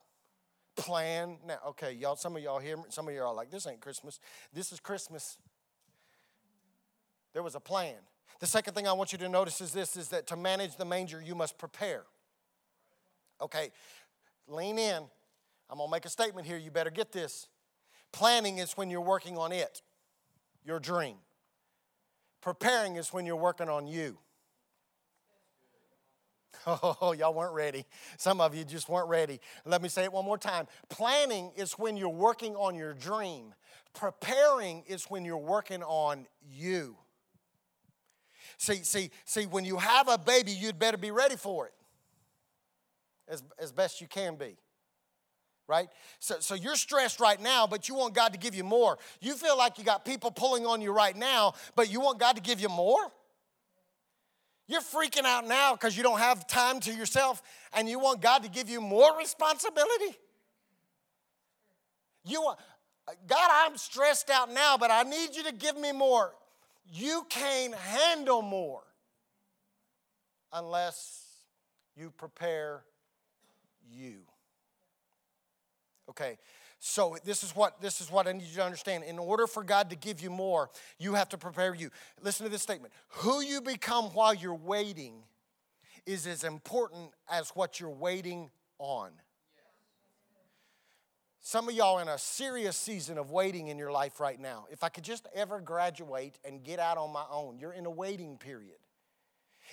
Plan. 0.77 1.39
Now, 1.47 1.59
okay, 1.69 1.93
y'all, 1.93 2.17
some 2.17 2.37
of 2.37 2.43
y'all 2.43 2.59
here, 2.59 2.77
some 2.89 3.09
of 3.09 3.15
y'all 3.15 3.29
are 3.29 3.35
like, 3.35 3.51
this 3.51 3.67
ain't 3.67 3.81
Christmas. 3.81 4.21
This 4.53 4.73
is 4.73 4.81
Christmas. 4.81 5.39
There 7.33 7.43
was 7.43 7.55
a 7.55 7.61
plan. 7.61 7.97
The 8.41 8.47
second 8.47 8.75
thing 8.75 8.89
I 8.89 8.93
want 8.93 9.13
you 9.13 9.19
to 9.19 9.29
notice 9.29 9.61
is 9.61 9.73
this 9.73 9.97
is 9.97 10.09
that 10.09 10.27
to 10.29 10.37
manage 10.37 10.77
the 10.77 10.85
manger, 10.85 11.23
you 11.23 11.35
must 11.35 11.59
prepare. 11.59 12.05
Okay, 13.41 13.71
lean 14.49 14.79
in. 14.79 15.03
I'm 15.71 15.79
gonna 15.79 15.91
make 15.91 16.05
a 16.05 16.11
statement 16.11 16.47
here. 16.47 16.57
You 16.57 16.71
better 16.71 16.91
get 16.91 17.13
this. 17.13 17.49
Planning 18.13 18.59
is 18.59 18.73
when 18.73 18.91
you're 18.91 19.01
working 19.01 19.39
on 19.39 19.53
it, 19.53 19.83
your 20.65 20.79
dream. 20.79 21.17
Preparing 22.41 22.97
is 22.97 23.13
when 23.13 23.25
you're 23.25 23.37
working 23.37 23.69
on 23.69 23.87
you. 23.87 24.19
Oh, 26.67 27.13
y'all 27.19 27.35
weren't 27.35 27.55
ready. 27.55 27.85
Some 28.19 28.41
of 28.41 28.55
you 28.55 28.65
just 28.65 28.89
weren't 28.89 29.09
ready. 29.09 29.41
Let 29.65 29.83
me 29.83 29.89
say 29.89 30.05
it 30.05 30.13
one 30.13 30.25
more 30.25 30.39
time. 30.39 30.69
Planning 30.89 31.51
is 31.57 31.73
when 31.73 31.97
you're 31.97 32.09
working 32.09 32.55
on 32.55 32.75
your 32.75 32.95
dream, 32.95 33.55
preparing 33.95 34.85
is 34.87 35.05
when 35.05 35.25
you're 35.25 35.37
working 35.39 35.83
on 35.83 36.27
you. 36.49 36.97
See, 38.59 38.85
see, 38.85 39.11
see, 39.25 39.47
when 39.47 39.65
you 39.65 39.77
have 39.77 40.09
a 40.09 40.19
baby, 40.19 40.53
you'd 40.53 40.79
better 40.79 40.97
be 40.97 41.11
ready 41.11 41.37
for 41.37 41.67
it. 41.67 41.73
as, 43.29 43.43
as 43.59 43.73
best 43.73 44.01
you 44.01 44.07
can 44.07 44.37
be. 44.37 44.57
Right? 45.67 45.89
So, 46.19 46.37
so 46.41 46.55
you're 46.55 46.77
stressed 46.77 47.19
right 47.19 47.41
now, 47.41 47.67
but 47.67 47.89
you 47.89 47.95
want 47.95 48.15
God 48.15 48.33
to 48.35 48.39
give 48.39 48.55
you 48.55 48.65
more. 48.65 48.99
You 49.21 49.35
feel 49.35 49.57
like 49.57 49.79
you 49.79 49.85
got 49.85 50.05
people 50.05 50.31
pulling 50.31 50.67
on 50.67 50.81
you 50.81 50.93
right 50.93 51.17
now, 51.17 51.55
but 51.75 51.91
you 51.91 52.01
want 52.01 52.19
God 52.21 52.37
to 52.37 52.43
give 52.43 52.61
you 52.61 52.69
more? 52.69 53.11
You're 54.73 54.81
freaking 54.81 55.27
out 55.27 55.47
now 55.47 55.75
because 55.75 55.99
you 55.99 56.03
don't 56.03 56.19
have 56.19 56.47
time 56.47 56.81
to 56.81 56.95
yourself 56.95 57.43
and 57.75 57.87
you 57.87 57.99
want 57.99 58.23
God 58.23 58.43
to 58.45 58.49
give 58.49 58.71
you 58.71 58.81
more 58.81 59.19
responsibility? 59.19 60.17
You 62.25 62.41
want, 62.41 62.59
God, 63.27 63.51
I'm 63.53 63.77
stressed 63.77 64.31
out 64.31 64.51
now, 64.51 64.79
but 64.79 64.91
I 64.91 65.03
need 65.03 65.37
you 65.37 65.43
to 65.43 65.53
give 65.53 65.77
me 65.77 65.93
more. 65.93 66.33
You 66.91 67.27
can't 67.29 67.75
handle 67.75 68.41
more 68.41 68.83
unless 70.55 71.27
you 71.95 72.11
prepare 72.11 72.83
you. 73.95 74.21
Okay. 76.09 76.39
So 76.85 77.17
this 77.25 77.45
is 77.45 77.55
what 77.55 77.81
this 77.81 78.01
is 78.01 78.11
what 78.11 78.27
I 78.27 78.33
need 78.33 78.43
you 78.43 78.57
to 78.57 78.65
understand. 78.65 79.05
In 79.05 79.17
order 79.17 79.47
for 79.47 79.63
God 79.63 79.89
to 79.91 79.97
give 79.97 80.21
you 80.21 80.31
more, 80.31 80.69
you 80.99 81.15
have 81.15 81.29
to 81.29 81.39
prepare 81.39 81.77
you. 81.77 81.91
Listen 82.21 82.45
to 82.45 82.51
this 82.51 82.61
statement. 82.61 82.93
Who 83.19 83.41
you 83.41 83.61
become 83.61 84.07
while 84.07 84.35
you're 84.35 84.53
waiting 84.53 85.23
is 86.07 86.27
as 86.27 86.43
important 86.43 87.13
as 87.31 87.51
what 87.51 87.79
you're 87.79 87.89
waiting 87.89 88.51
on. 88.81 89.13
Some 91.39 91.69
of 91.69 91.75
y'all 91.77 92.01
in 92.01 92.09
a 92.09 92.19
serious 92.19 92.77
season 92.77 93.17
of 93.17 93.31
waiting 93.31 93.69
in 93.69 93.79
your 93.79 93.93
life 93.93 94.19
right 94.19 94.41
now. 94.41 94.67
If 94.69 94.83
I 94.83 94.89
could 94.89 95.05
just 95.05 95.29
ever 95.33 95.61
graduate 95.61 96.37
and 96.45 96.65
get 96.65 96.81
out 96.81 96.99
on 96.99 97.13
my 97.13 97.25
own, 97.31 97.61
you're 97.61 97.73
in 97.73 97.87
a 97.87 97.91
waiting 97.91 98.39
period. 98.39 98.82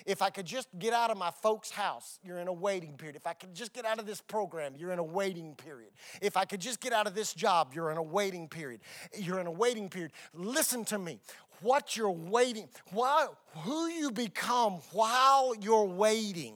If 0.06 0.22
I 0.22 0.30
could 0.30 0.46
just 0.46 0.68
get 0.78 0.92
out 0.92 1.10
of 1.10 1.18
my 1.18 1.30
folks' 1.30 1.70
house, 1.70 2.18
you're 2.22 2.38
in 2.38 2.48
a 2.48 2.52
waiting 2.52 2.96
period. 2.96 3.16
If 3.16 3.26
I 3.26 3.32
could 3.32 3.54
just 3.54 3.72
get 3.72 3.84
out 3.84 3.98
of 3.98 4.06
this 4.06 4.20
program, 4.20 4.74
you're 4.76 4.92
in 4.92 4.98
a 4.98 5.04
waiting 5.04 5.54
period. 5.54 5.90
If 6.20 6.36
I 6.36 6.44
could 6.44 6.60
just 6.60 6.80
get 6.80 6.92
out 6.92 7.06
of 7.06 7.14
this 7.14 7.32
job, 7.32 7.72
you're 7.74 7.90
in 7.90 7.96
a 7.96 8.02
waiting 8.02 8.48
period. 8.48 8.80
You're 9.16 9.40
in 9.40 9.46
a 9.46 9.52
waiting 9.52 9.88
period. 9.88 10.12
Listen 10.34 10.84
to 10.86 10.98
me. 10.98 11.20
What 11.62 11.96
you're 11.96 12.10
waiting, 12.10 12.68
why, 12.90 13.26
who 13.58 13.88
you 13.88 14.10
become 14.10 14.80
while 14.92 15.54
you're 15.54 15.84
waiting 15.84 16.54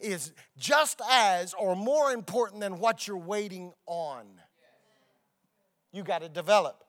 is 0.00 0.32
just 0.58 1.00
as 1.10 1.54
or 1.54 1.74
more 1.74 2.12
important 2.12 2.60
than 2.60 2.78
what 2.78 3.06
you're 3.06 3.16
waiting 3.16 3.72
on. 3.86 4.26
You 5.92 6.02
got 6.02 6.20
to 6.20 6.28
develop. 6.28 6.85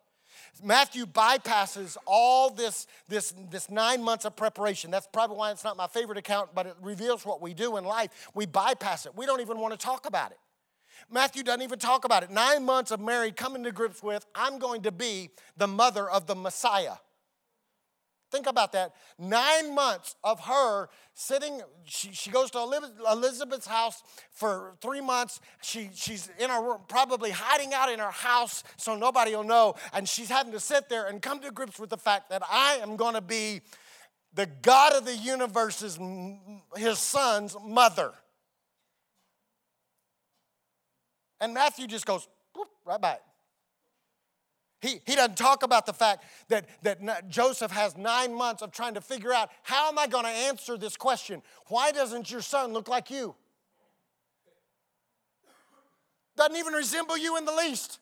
Matthew 0.63 1.05
bypasses 1.05 1.97
all 2.05 2.49
this, 2.49 2.87
this, 3.07 3.33
this 3.49 3.69
nine 3.69 4.03
months 4.03 4.25
of 4.25 4.35
preparation. 4.35 4.91
That's 4.91 5.07
probably 5.07 5.37
why 5.37 5.51
it's 5.51 5.63
not 5.63 5.77
my 5.77 5.87
favorite 5.87 6.17
account, 6.17 6.51
but 6.53 6.65
it 6.65 6.75
reveals 6.81 7.25
what 7.25 7.41
we 7.41 7.53
do 7.53 7.77
in 7.77 7.85
life. 7.85 8.29
We 8.33 8.45
bypass 8.45 9.05
it. 9.05 9.15
We 9.15 9.25
don't 9.25 9.41
even 9.41 9.59
want 9.59 9.73
to 9.73 9.77
talk 9.77 10.05
about 10.05 10.31
it. 10.31 10.37
Matthew 11.09 11.43
doesn't 11.43 11.61
even 11.61 11.79
talk 11.79 12.05
about 12.05 12.23
it. 12.23 12.31
Nine 12.31 12.65
months 12.65 12.91
of 12.91 12.99
Mary 12.99 13.31
coming 13.31 13.63
to 13.63 13.71
grips 13.71 14.01
with, 14.01 14.25
I'm 14.35 14.59
going 14.59 14.81
to 14.83 14.91
be 14.91 15.29
the 15.55 15.67
mother 15.67 16.09
of 16.09 16.27
the 16.27 16.35
Messiah. 16.35 16.95
Think 18.29 18.47
about 18.47 18.73
that. 18.73 18.93
Nine 19.17 19.73
months 19.73 20.15
of 20.23 20.41
her 20.41 20.89
sitting, 21.13 21.61
she, 21.85 22.11
she 22.11 22.29
goes 22.29 22.51
to 22.51 22.59
Elizabeth's 23.09 23.67
house 23.67 24.03
for 24.31 24.73
three 24.81 24.99
months. 24.99 25.39
She, 25.61 25.89
she's 25.93 26.29
in 26.37 26.49
her 26.49 26.61
room, 26.61 26.81
probably 26.89 27.31
hiding 27.31 27.73
out 27.73 27.91
in 27.91 27.99
her 27.99 28.11
house 28.11 28.63
so 28.75 28.97
nobody 28.97 29.33
will 29.33 29.45
know. 29.45 29.75
And 29.93 30.09
she's 30.09 30.29
having 30.29 30.51
to 30.51 30.59
sit 30.59 30.89
there 30.89 31.07
and 31.07 31.21
come 31.21 31.39
to 31.39 31.51
grips 31.51 31.79
with 31.79 31.89
the 31.89 31.97
fact 31.97 32.29
that 32.29 32.43
I 32.49 32.79
am 32.81 32.97
going 32.97 33.13
to 33.13 33.21
be 33.21 33.61
the 34.33 34.45
God 34.61 34.93
of 34.93 35.05
the 35.05 35.15
universe's, 35.15 35.97
his 36.75 36.99
son's 36.99 37.55
mother. 37.63 38.13
And 41.39 41.53
Matthew 41.53 41.87
just 41.87 42.05
goes, 42.05 42.27
right 42.85 42.99
by 42.99 43.13
it. 43.13 43.21
He, 44.81 45.01
he 45.05 45.15
doesn't 45.15 45.37
talk 45.37 45.63
about 45.63 45.85
the 45.85 45.93
fact 45.93 46.23
that, 46.49 46.67
that 46.83 47.29
Joseph 47.29 47.71
has 47.71 47.97
nine 47.97 48.33
months 48.33 48.61
of 48.61 48.71
trying 48.71 48.93
to 48.93 49.01
figure 49.01 49.33
out 49.33 49.49
how 49.63 49.89
am 49.89 49.97
I 49.97 50.07
going 50.07 50.25
to 50.25 50.29
answer 50.29 50.77
this 50.77 50.95
question? 50.95 51.41
Why 51.67 51.91
doesn't 51.91 52.29
your 52.29 52.41
son 52.41 52.73
look 52.73 52.87
like 52.87 53.09
you? 53.09 53.35
Doesn't 56.35 56.55
even 56.55 56.73
resemble 56.73 57.17
you 57.17 57.37
in 57.37 57.45
the 57.45 57.51
least. 57.51 57.99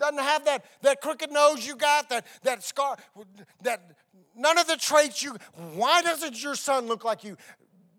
Doesn't 0.00 0.18
have 0.18 0.44
that, 0.44 0.64
that 0.82 1.00
crooked 1.00 1.30
nose 1.30 1.66
you 1.66 1.76
got, 1.76 2.10
that, 2.10 2.26
that 2.42 2.64
scar, 2.64 2.96
that 3.62 3.80
none 4.36 4.58
of 4.58 4.66
the 4.66 4.76
traits 4.76 5.22
you. 5.22 5.36
Why 5.74 6.02
doesn't 6.02 6.42
your 6.42 6.56
son 6.56 6.86
look 6.86 7.04
like 7.04 7.22
you? 7.22 7.36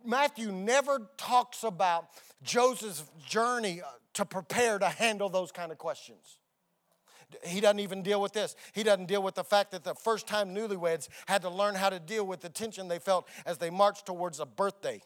Matthew 0.06 0.52
never 0.52 1.10
talks 1.18 1.64
about 1.64 2.08
Joseph's 2.44 3.04
journey 3.26 3.82
uh, 3.82 3.88
to 4.14 4.26
prepare 4.26 4.78
to 4.78 4.88
handle 4.88 5.30
those 5.30 5.52
kind 5.52 5.72
of 5.72 5.78
questions. 5.78 6.38
He 7.44 7.60
doesn't 7.60 7.80
even 7.80 8.04
deal 8.04 8.22
with 8.22 8.34
this. 8.34 8.56
He 8.74 8.84
doesn't 8.84 9.08
deal 9.08 9.22
with 9.22 9.36
the 9.36 9.44
fact 9.44 9.72
that 9.72 9.84
the 9.84 9.96
first 9.96 10.28
time 10.28 10.56
newlyweds 10.56 11.10
had 11.28 11.42
to 11.42 11.50
learn 11.50 11.76
how 11.76 11.90
to 11.90 12.00
deal 12.00 12.26
with 12.26 12.40
the 12.42 12.50
tension 12.50 12.88
they 12.88 13.00
felt 13.00 13.28
as 13.46 13.58
they 13.58 13.70
marched 13.70 14.06
towards 14.06 14.40
a 14.40 14.46
birthday. 14.46 15.02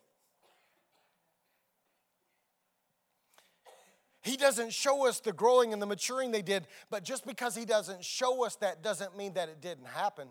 He 4.23 4.37
doesn't 4.37 4.71
show 4.71 5.07
us 5.07 5.19
the 5.19 5.33
growing 5.33 5.73
and 5.73 5.81
the 5.81 5.87
maturing 5.87 6.29
they 6.29 6.43
did, 6.43 6.67
but 6.91 7.03
just 7.03 7.25
because 7.25 7.55
he 7.55 7.65
doesn't 7.65 8.05
show 8.05 8.45
us 8.45 8.55
that 8.57 8.83
doesn't 8.83 9.17
mean 9.17 9.33
that 9.33 9.49
it 9.49 9.61
didn't 9.61 9.87
happen. 9.87 10.27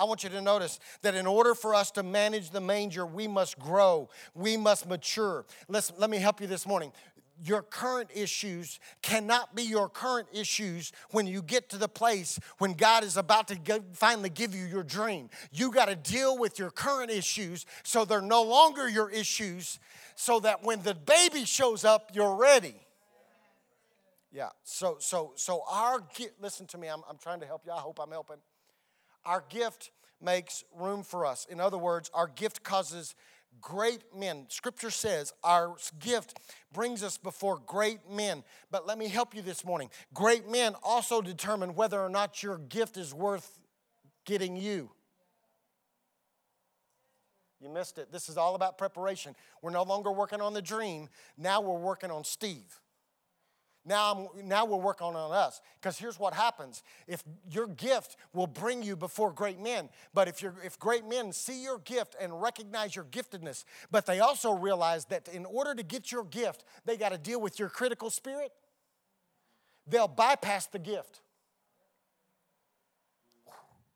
I 0.00 0.04
want 0.04 0.24
you 0.24 0.30
to 0.30 0.40
notice 0.40 0.80
that 1.02 1.14
in 1.14 1.26
order 1.26 1.54
for 1.54 1.74
us 1.74 1.90
to 1.92 2.02
manage 2.02 2.50
the 2.50 2.60
manger, 2.60 3.04
we 3.04 3.28
must 3.28 3.58
grow, 3.58 4.08
we 4.34 4.56
must 4.56 4.88
mature. 4.88 5.44
Let's, 5.68 5.92
let 5.98 6.08
me 6.08 6.16
help 6.16 6.40
you 6.40 6.46
this 6.46 6.66
morning 6.66 6.90
your 7.44 7.62
current 7.62 8.10
issues 8.14 8.78
cannot 9.02 9.54
be 9.54 9.62
your 9.62 9.88
current 9.88 10.28
issues 10.32 10.92
when 11.10 11.26
you 11.26 11.42
get 11.42 11.68
to 11.70 11.78
the 11.78 11.88
place 11.88 12.38
when 12.58 12.74
God 12.74 13.04
is 13.04 13.16
about 13.16 13.48
to 13.48 13.82
finally 13.92 14.30
give 14.30 14.54
you 14.54 14.64
your 14.64 14.82
dream. 14.82 15.30
You 15.52 15.72
got 15.72 15.86
to 15.86 15.96
deal 15.96 16.38
with 16.38 16.58
your 16.58 16.70
current 16.70 17.10
issues 17.10 17.66
so 17.82 18.04
they're 18.04 18.20
no 18.20 18.42
longer 18.42 18.88
your 18.88 19.10
issues, 19.10 19.78
so 20.14 20.40
that 20.40 20.62
when 20.62 20.82
the 20.82 20.94
baby 20.94 21.44
shows 21.44 21.84
up, 21.84 22.10
you're 22.14 22.36
ready. 22.36 22.74
Yeah. 24.32 24.50
So 24.62 24.96
so 25.00 25.32
so 25.34 25.62
our 25.68 26.00
gift. 26.14 26.34
listen 26.40 26.66
to 26.68 26.78
me. 26.78 26.88
I'm 26.88 27.02
I'm 27.08 27.18
trying 27.18 27.40
to 27.40 27.46
help 27.46 27.62
you. 27.66 27.72
I 27.72 27.78
hope 27.78 27.98
I'm 28.00 28.10
helping. 28.10 28.36
Our 29.24 29.44
gift 29.48 29.90
makes 30.20 30.64
room 30.76 31.02
for 31.02 31.26
us. 31.26 31.46
In 31.50 31.60
other 31.60 31.78
words, 31.78 32.10
our 32.14 32.26
gift 32.26 32.62
causes 32.62 33.14
great 33.60 34.02
men. 34.16 34.46
Scripture 34.48 34.90
says 34.90 35.32
our 35.44 35.76
gift 35.98 36.38
brings 36.72 37.02
us 37.02 37.18
before 37.18 37.60
great 37.66 38.10
men. 38.10 38.44
But 38.70 38.86
let 38.86 38.98
me 38.98 39.08
help 39.08 39.34
you 39.34 39.42
this 39.42 39.64
morning. 39.64 39.90
Great 40.14 40.48
men 40.48 40.74
also 40.82 41.20
determine 41.20 41.74
whether 41.74 42.00
or 42.00 42.08
not 42.08 42.42
your 42.42 42.58
gift 42.58 42.96
is 42.96 43.14
worth 43.14 43.60
getting 44.24 44.56
you. 44.56 44.90
You 47.60 47.68
missed 47.68 47.98
it. 47.98 48.10
This 48.10 48.28
is 48.28 48.38
all 48.38 48.54
about 48.54 48.78
preparation. 48.78 49.36
We're 49.60 49.70
no 49.70 49.82
longer 49.82 50.10
working 50.10 50.40
on 50.40 50.54
the 50.54 50.62
dream, 50.62 51.08
now 51.36 51.60
we're 51.60 51.78
working 51.78 52.10
on 52.10 52.24
Steve. 52.24 52.80
Now, 53.90 54.30
I'm, 54.36 54.46
now 54.46 54.66
we're 54.66 54.76
working 54.76 55.08
on 55.08 55.32
us. 55.32 55.60
Because 55.80 55.98
here's 55.98 56.16
what 56.16 56.32
happens. 56.32 56.84
If 57.08 57.24
your 57.50 57.66
gift 57.66 58.16
will 58.32 58.46
bring 58.46 58.84
you 58.84 58.94
before 58.94 59.32
great 59.32 59.58
men, 59.58 59.88
but 60.14 60.28
if, 60.28 60.42
you 60.42 60.52
if 60.64 60.78
great 60.78 61.04
men 61.04 61.32
see 61.32 61.64
your 61.64 61.80
gift 61.80 62.14
and 62.20 62.40
recognize 62.40 62.94
your 62.94 63.04
giftedness, 63.06 63.64
but 63.90 64.06
they 64.06 64.20
also 64.20 64.52
realize 64.52 65.06
that 65.06 65.26
in 65.26 65.44
order 65.44 65.74
to 65.74 65.82
get 65.82 66.12
your 66.12 66.22
gift, 66.22 66.64
they 66.84 66.96
got 66.96 67.08
to 67.08 67.18
deal 67.18 67.40
with 67.40 67.58
your 67.58 67.68
critical 67.68 68.10
spirit, 68.10 68.52
they'll 69.88 70.06
bypass 70.06 70.66
the 70.66 70.78
gift. 70.78 71.22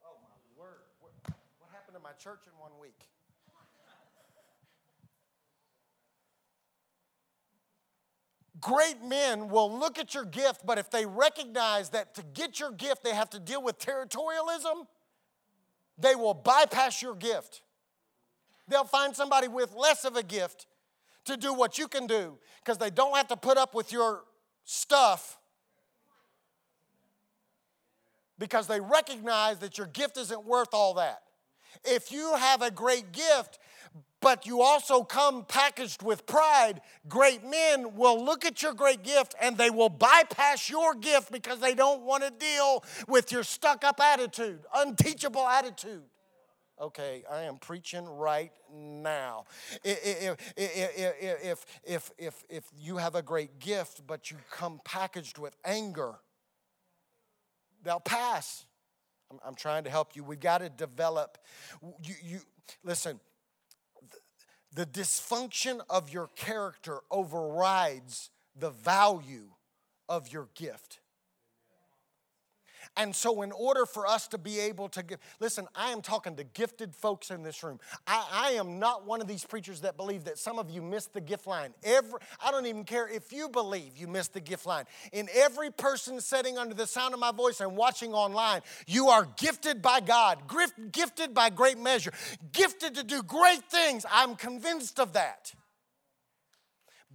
Oh, 0.04 0.16
my 0.24 0.61
word. 0.61 0.80
What 0.98 1.70
happened 1.70 1.94
to 1.94 2.02
my 2.02 2.14
church 2.18 2.40
in 2.48 2.59
one 2.59 2.72
week? 2.80 3.13
Great 8.64 9.05
men 9.05 9.50
will 9.50 9.70
look 9.79 9.98
at 9.98 10.14
your 10.14 10.24
gift, 10.24 10.64
but 10.64 10.79
if 10.79 10.90
they 10.90 11.05
recognize 11.05 11.90
that 11.90 12.14
to 12.14 12.22
get 12.33 12.59
your 12.59 12.72
gift 12.72 13.05
they 13.05 13.14
have 13.14 13.29
to 13.29 13.38
deal 13.38 13.62
with 13.62 13.79
territorialism, 13.79 14.87
they 15.98 16.14
will 16.14 16.33
bypass 16.33 17.03
your 17.03 17.14
gift. 17.14 17.61
They'll 18.66 18.85
find 18.85 19.14
somebody 19.14 19.48
with 19.48 19.74
less 19.74 20.07
of 20.07 20.16
a 20.16 20.22
gift 20.22 20.66
to 21.27 21.37
do 21.37 21.53
what 21.53 21.77
you 21.77 21.87
can 21.87 22.07
do 22.07 22.38
because 22.64 22.79
they 22.79 22.88
don't 22.88 23.14
have 23.14 23.29
to 23.29 23.37
put 23.37 23.59
up 23.59 23.74
with 23.74 23.92
your 23.92 24.22
stuff 24.64 25.37
because 28.38 28.66
they 28.66 28.81
recognize 28.81 29.59
that 29.59 29.77
your 29.77 29.88
gift 29.88 30.16
isn't 30.16 30.42
worth 30.46 30.72
all 30.72 30.94
that. 30.94 31.20
If 31.85 32.11
you 32.11 32.35
have 32.35 32.62
a 32.62 32.70
great 32.70 33.12
gift, 33.12 33.59
but 34.24 34.46
you 34.46 34.62
also 34.62 35.04
come 35.04 35.44
packaged 35.44 36.02
with 36.02 36.24
pride, 36.24 36.80
great 37.06 37.44
men 37.44 37.94
will 37.94 38.24
look 38.24 38.46
at 38.46 38.62
your 38.62 38.72
great 38.72 39.02
gift 39.02 39.34
and 39.38 39.58
they 39.58 39.68
will 39.68 39.90
bypass 39.90 40.70
your 40.70 40.94
gift 40.94 41.30
because 41.30 41.60
they 41.60 41.74
don't 41.74 42.00
want 42.00 42.24
to 42.24 42.30
deal 42.30 42.82
with 43.06 43.30
your 43.30 43.42
stuck 43.42 43.84
up 43.84 44.00
attitude, 44.00 44.60
unteachable 44.74 45.46
attitude. 45.46 46.04
Okay, 46.80 47.22
I 47.30 47.42
am 47.42 47.58
preaching 47.58 48.06
right 48.06 48.50
now. 48.74 49.44
If, 49.84 50.38
if, 50.56 51.64
if, 51.84 52.10
if, 52.16 52.44
if, 52.48 52.64
you 52.74 52.96
have 52.96 53.14
a 53.14 53.22
great 53.22 53.60
gift, 53.60 54.06
but 54.06 54.30
you 54.30 54.38
come 54.50 54.80
packaged 54.87 55.37
with 55.37 55.54
anger, 55.66 56.14
they'll 57.82 58.00
pass. 58.00 58.64
I'm, 59.30 59.38
I'm 59.46 59.54
trying 59.54 59.84
to 59.84 59.90
help 59.90 60.16
you. 60.16 60.24
We've 60.24 60.40
got 60.40 60.58
to 60.58 60.70
develop. 60.70 61.37
You, 62.02 62.14
you, 62.22 62.40
listen, 62.82 63.20
the, 64.74 64.87
dysfunction 64.87 65.80
of 65.88 66.12
your 66.12 66.28
character 66.37 66.98
overrides 67.10 68.30
the 68.56 68.70
value 68.70 69.50
of 70.08 70.32
your 70.32 70.48
gift. 70.54 71.00
And 72.96 73.14
so, 73.14 73.42
in 73.42 73.50
order 73.50 73.87
for 73.87 74.07
us 74.07 74.28
to 74.28 74.38
be 74.38 74.61
able 74.61 74.88
to 74.90 75.02
give, 75.02 75.18
listen, 75.40 75.66
I 75.74 75.90
am 75.90 76.00
talking 76.00 76.37
to 76.37 76.44
gifted 76.44 76.94
folks 76.94 77.30
in 77.30 77.42
this 77.42 77.62
room. 77.64 77.80
I, 78.07 78.26
I, 78.33 78.50
am 78.52 78.78
not 78.78 79.04
one 79.04 79.20
of 79.20 79.26
these 79.26 79.44
preachers 79.44 79.80
that 79.80 79.96
believe 79.96 80.24
that 80.24 80.38
some 80.38 80.61
of 80.61 80.70
you 80.70 80.80
missed 80.80 81.12
the 81.12 81.20
gift 81.20 81.48
line. 81.48 81.74
Every, 81.83 82.20
I 82.44 82.52
don't 82.52 82.66
even 82.66 82.85
care 82.85 83.09
if 83.09 83.33
you 83.33 83.48
believe 83.48 83.96
you 83.96 84.07
missed 84.07 84.33
the 84.33 84.40
gift 84.40 84.64
line. 84.64 84.85
In 85.12 85.28
every 85.35 85.72
person 85.72 86.20
sitting 86.20 86.57
under 86.57 86.74
the 86.74 86.87
sound 86.87 87.14
of 87.14 87.20
my 87.20 87.33
voice 87.33 87.61
and 87.61 87.76
watching 87.76 88.14
online, 88.14 88.61
you 88.87 89.09
are 89.09 89.26
gifted 89.38 89.83
by 89.83 89.98
God, 89.98 90.38
gifted 90.92 91.35
by 91.35 91.50
great 91.50 91.78
measure, 91.78 92.12
gifted 92.52 92.94
to 92.94 93.02
do 93.02 93.24
great 93.24 93.64
things. 93.70 94.07
I'm 94.09 94.37
convinced 94.37 95.00
of 95.00 95.14
that. 95.14 95.52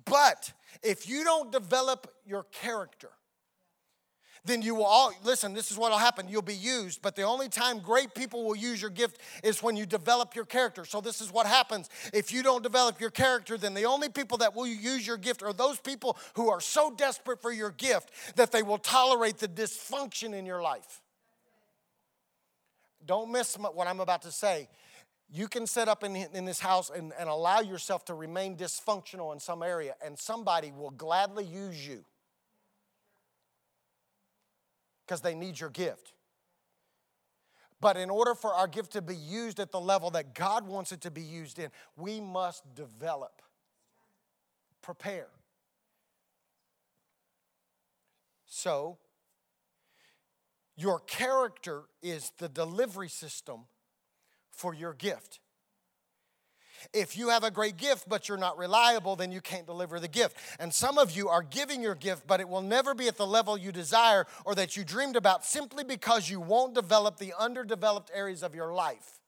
But 0.04 0.52
if 0.84 1.08
you 1.08 1.24
don't 1.24 1.52
develop 1.52 2.14
your 2.26 2.44
character, 2.44 3.12
then 4.46 4.62
you 4.62 4.76
will 4.76 4.86
all 4.86 5.12
listen 5.24 5.54
this 5.54 5.72
is 5.72 5.78
what 5.78 5.92
will 5.92 5.98
happen. 5.98 6.28
You'll 6.28 6.42
be 6.42 6.56
used 6.56 7.02
but 7.02 7.16
the 7.16 7.24
only 7.24 7.50
time 7.50 7.80
great 7.80 8.14
people 8.14 8.46
will 8.46 8.56
use 8.56 8.82
your 8.82 8.92
gift 8.92 9.20
is 9.44 9.62
when 9.62 9.76
you 9.76 9.86
develop 9.86 10.36
your 10.36 10.46
character. 10.46 10.86
So 10.86 11.02
this 11.02 11.22
is 11.22 11.32
what 11.32 11.46
happens. 11.46 11.90
If 12.14 12.32
you 12.32 12.44
don't 12.44 12.64
develop 12.64 13.00
your 13.00 13.10
character 13.10 13.58
then 13.58 13.74
the 13.74 13.86
only 13.86 14.10
people 14.10 14.38
that 14.40 14.56
will 14.56 14.68
use 14.68 15.06
your 15.06 15.18
gift 15.18 15.44
are 15.44 15.54
those 15.54 15.80
people 15.80 16.18
who 16.36 16.50
are 16.50 16.62
so 16.62 16.94
desperate 16.96 17.42
for 17.42 17.52
your 17.52 17.72
gift 17.72 18.12
that 18.36 18.52
they 18.52 18.64
will 18.64 18.78
tolerate 18.78 19.38
the 19.38 19.48
dysfunction 19.48 20.34
in 20.34 20.46
your 20.46 20.62
life. 20.62 21.02
Don't 23.06 23.32
miss 23.32 23.56
what 23.56 23.88
i'm 23.88 24.00
about 24.00 24.22
to 24.24 24.32
say. 24.32 24.68
You 25.32 25.48
can 25.48 25.68
set 25.68 25.88
up 25.88 26.04
in, 26.04 26.16
in 26.16 26.46
this 26.46 26.60
house 26.60 26.90
and, 26.90 27.14
and 27.20 27.30
allow 27.30 27.60
yourself 27.60 28.04
to 28.06 28.16
remain 28.16 28.56
dysfunctional 28.56 29.32
in 29.34 29.40
some 29.40 29.62
area 29.62 29.96
and 30.04 30.18
somebody 30.18 30.72
will 30.72 30.90
gladly 30.90 31.46
use 31.46 31.88
you 31.88 32.04
because 35.10 35.22
they 35.22 35.34
need 35.34 35.60
your 35.60 35.72
gift. 35.72 36.14
But 37.82 37.98
in 37.98 38.12
order 38.12 38.36
for 38.36 38.54
our 38.54 38.68
gift 38.68 38.92
to 38.92 39.02
be 39.02 39.16
used 39.16 39.60
at 39.60 39.72
the 39.72 39.80
level 39.82 40.12
that 40.12 40.36
God 40.36 40.68
wants 40.68 40.92
it 40.92 41.02
to 41.02 41.10
be 41.10 41.24
used 41.24 41.58
in, 41.58 41.72
we 41.98 42.22
must 42.22 42.76
develop, 42.76 43.42
prepare. 44.84 45.30
So, 48.46 49.00
your 50.78 51.00
character 51.00 51.86
is 52.04 52.32
the 52.38 52.48
delivery 52.48 53.10
system 53.10 53.62
for 54.52 54.76
your 54.76 54.94
gift. 54.94 55.40
If 56.94 57.18
you 57.18 57.30
have 57.30 57.44
a 57.44 57.52
great 57.52 57.78
gift, 57.78 58.08
but 58.08 58.28
you're 58.28 58.38
not 58.38 58.58
reliable, 58.58 59.16
then 59.16 59.32
you 59.32 59.42
can't 59.42 59.66
deliver 59.66 60.00
the 60.00 60.08
gift. 60.08 60.38
And 60.60 60.74
some 60.74 60.98
of 60.98 61.16
you 61.16 61.30
are 61.30 61.44
giving 61.44 61.82
your 61.82 61.96
gift, 61.96 62.28
but 62.28 62.40
it 62.40 62.50
will 62.50 62.62
never 62.62 62.94
be 62.94 63.08
at 63.08 63.18
the 63.18 63.28
level 63.28 63.58
you 63.58 63.72
desire 63.72 64.26
or 64.46 64.56
that 64.56 64.76
you 64.78 64.84
dreamed 64.84 65.16
about 65.16 65.46
simply 65.46 65.84
because 65.84 66.30
you 66.30 66.40
won't 66.40 66.74
develop 66.74 67.18
the 67.18 67.34
underdeveloped 67.38 68.12
areas 68.14 68.44
of 68.44 68.56
your 68.56 68.74
life. 68.74 69.20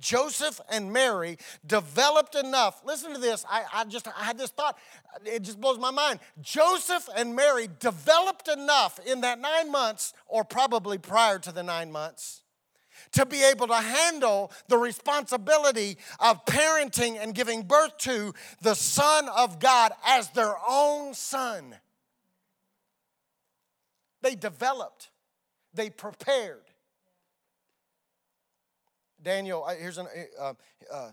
Joseph 0.00 0.60
and 0.70 0.92
Mary 0.92 1.38
developed 1.66 2.34
enough. 2.34 2.82
Listen 2.84 3.12
to 3.14 3.20
this. 3.20 3.44
I, 3.48 3.64
I 3.72 3.84
just 3.84 4.08
I 4.08 4.24
had 4.24 4.38
this 4.38 4.50
thought. 4.50 4.78
It 5.24 5.42
just 5.42 5.60
blows 5.60 5.78
my 5.78 5.90
mind. 5.90 6.20
Joseph 6.40 7.08
and 7.16 7.34
Mary 7.34 7.68
developed 7.78 8.48
enough 8.48 8.98
in 9.06 9.20
that 9.22 9.38
nine 9.38 9.70
months, 9.70 10.12
or 10.26 10.44
probably 10.44 10.98
prior 10.98 11.38
to 11.38 11.52
the 11.52 11.62
nine 11.62 11.92
months, 11.92 12.42
to 13.12 13.26
be 13.26 13.42
able 13.42 13.66
to 13.66 13.74
handle 13.74 14.52
the 14.68 14.78
responsibility 14.78 15.98
of 16.18 16.44
parenting 16.44 17.18
and 17.20 17.34
giving 17.34 17.62
birth 17.62 17.96
to 17.98 18.34
the 18.62 18.74
Son 18.74 19.28
of 19.28 19.58
God 19.58 19.92
as 20.06 20.30
their 20.30 20.54
own 20.68 21.14
son. 21.14 21.74
They 24.22 24.34
developed, 24.34 25.10
they 25.72 25.90
prepared. 25.90 26.62
Daniel, 29.22 29.66
here's 29.78 29.98
an, 29.98 30.06
uh, 30.38 30.54
uh, 30.92 31.10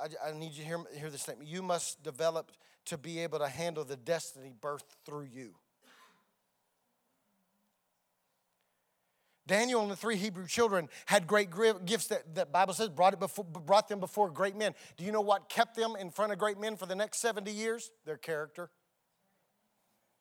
I, 0.00 0.28
I, 0.28 0.32
need 0.32 0.52
you 0.52 0.62
to 0.62 0.68
hear, 0.68 0.78
hear 0.96 1.10
this 1.10 1.22
statement. 1.22 1.48
You 1.48 1.62
must 1.62 2.02
develop 2.02 2.52
to 2.86 2.98
be 2.98 3.20
able 3.20 3.40
to 3.40 3.48
handle 3.48 3.84
the 3.84 3.96
destiny 3.96 4.52
birthed 4.60 4.96
through 5.04 5.28
you. 5.32 5.54
Daniel 9.48 9.82
and 9.82 9.90
the 9.90 9.96
three 9.96 10.16
Hebrew 10.16 10.46
children 10.46 10.88
had 11.06 11.26
great 11.26 11.48
gifts 11.84 12.06
that 12.08 12.34
the 12.36 12.46
Bible 12.46 12.74
says 12.74 12.90
brought, 12.90 13.14
it 13.14 13.18
before, 13.18 13.44
brought 13.44 13.88
them 13.88 13.98
before 13.98 14.30
great 14.30 14.54
men. 14.54 14.74
Do 14.96 15.04
you 15.04 15.10
know 15.10 15.20
what 15.20 15.48
kept 15.48 15.74
them 15.74 15.96
in 15.98 16.10
front 16.10 16.30
of 16.30 16.38
great 16.38 16.60
men 16.60 16.76
for 16.76 16.86
the 16.86 16.94
next 16.94 17.18
70 17.18 17.50
years? 17.50 17.90
Their 18.04 18.16
character. 18.16 18.70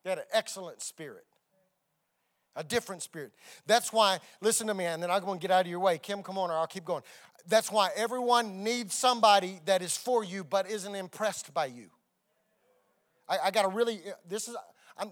They 0.03 0.09
had 0.11 0.19
an 0.19 0.25
excellent 0.31 0.81
spirit, 0.81 1.25
a 2.55 2.63
different 2.63 3.03
spirit. 3.03 3.33
That's 3.65 3.91
why, 3.91 4.19
listen 4.41 4.67
to 4.67 4.73
me, 4.73 4.85
and 4.85 5.03
then 5.03 5.11
I'm 5.11 5.23
going 5.23 5.37
to 5.37 5.41
get 5.41 5.51
out 5.51 5.65
of 5.65 5.67
your 5.67 5.81
way. 5.81 5.97
Kim, 5.97 6.23
come 6.23 6.37
on, 6.37 6.49
or 6.49 6.53
I'll 6.53 6.65
keep 6.65 6.85
going. 6.85 7.03
That's 7.47 7.71
why 7.71 7.89
everyone 7.95 8.63
needs 8.63 8.93
somebody 8.93 9.59
that 9.65 9.81
is 9.81 9.95
for 9.95 10.23
you 10.23 10.43
but 10.43 10.69
isn't 10.69 10.95
impressed 10.95 11.53
by 11.53 11.65
you. 11.67 11.89
I, 13.27 13.37
I 13.45 13.51
got 13.51 13.63
to 13.63 13.67
really, 13.67 14.01
this 14.27 14.47
is, 14.47 14.55
I'm, 14.97 15.11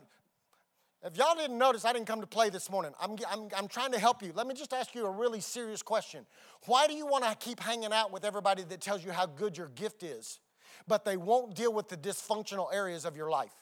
if 1.03 1.17
y'all 1.17 1.36
didn't 1.36 1.58
notice, 1.58 1.86
I 1.86 1.93
didn't 1.93 2.08
come 2.08 2.21
to 2.21 2.27
play 2.27 2.49
this 2.49 2.69
morning. 2.69 2.91
I'm, 2.99 3.15
I'm, 3.29 3.47
I'm 3.55 3.67
trying 3.67 3.91
to 3.91 3.99
help 3.99 4.23
you. 4.23 4.31
Let 4.34 4.47
me 4.47 4.55
just 4.55 4.73
ask 4.73 4.95
you 4.95 5.05
a 5.05 5.12
really 5.12 5.39
serious 5.39 5.81
question. 5.81 6.25
Why 6.65 6.88
do 6.88 6.93
you 6.93 7.05
want 7.05 7.23
to 7.23 7.36
keep 7.36 7.60
hanging 7.60 7.93
out 7.93 8.12
with 8.12 8.25
everybody 8.25 8.63
that 8.63 8.81
tells 8.81 9.03
you 9.03 9.12
how 9.12 9.25
good 9.25 9.58
your 9.58 9.67
gift 9.69 10.03
is, 10.03 10.39
but 10.88 11.05
they 11.05 11.17
won't 11.17 11.55
deal 11.55 11.73
with 11.73 11.89
the 11.89 11.97
dysfunctional 11.97 12.73
areas 12.73 13.05
of 13.05 13.15
your 13.15 13.29
life? 13.29 13.53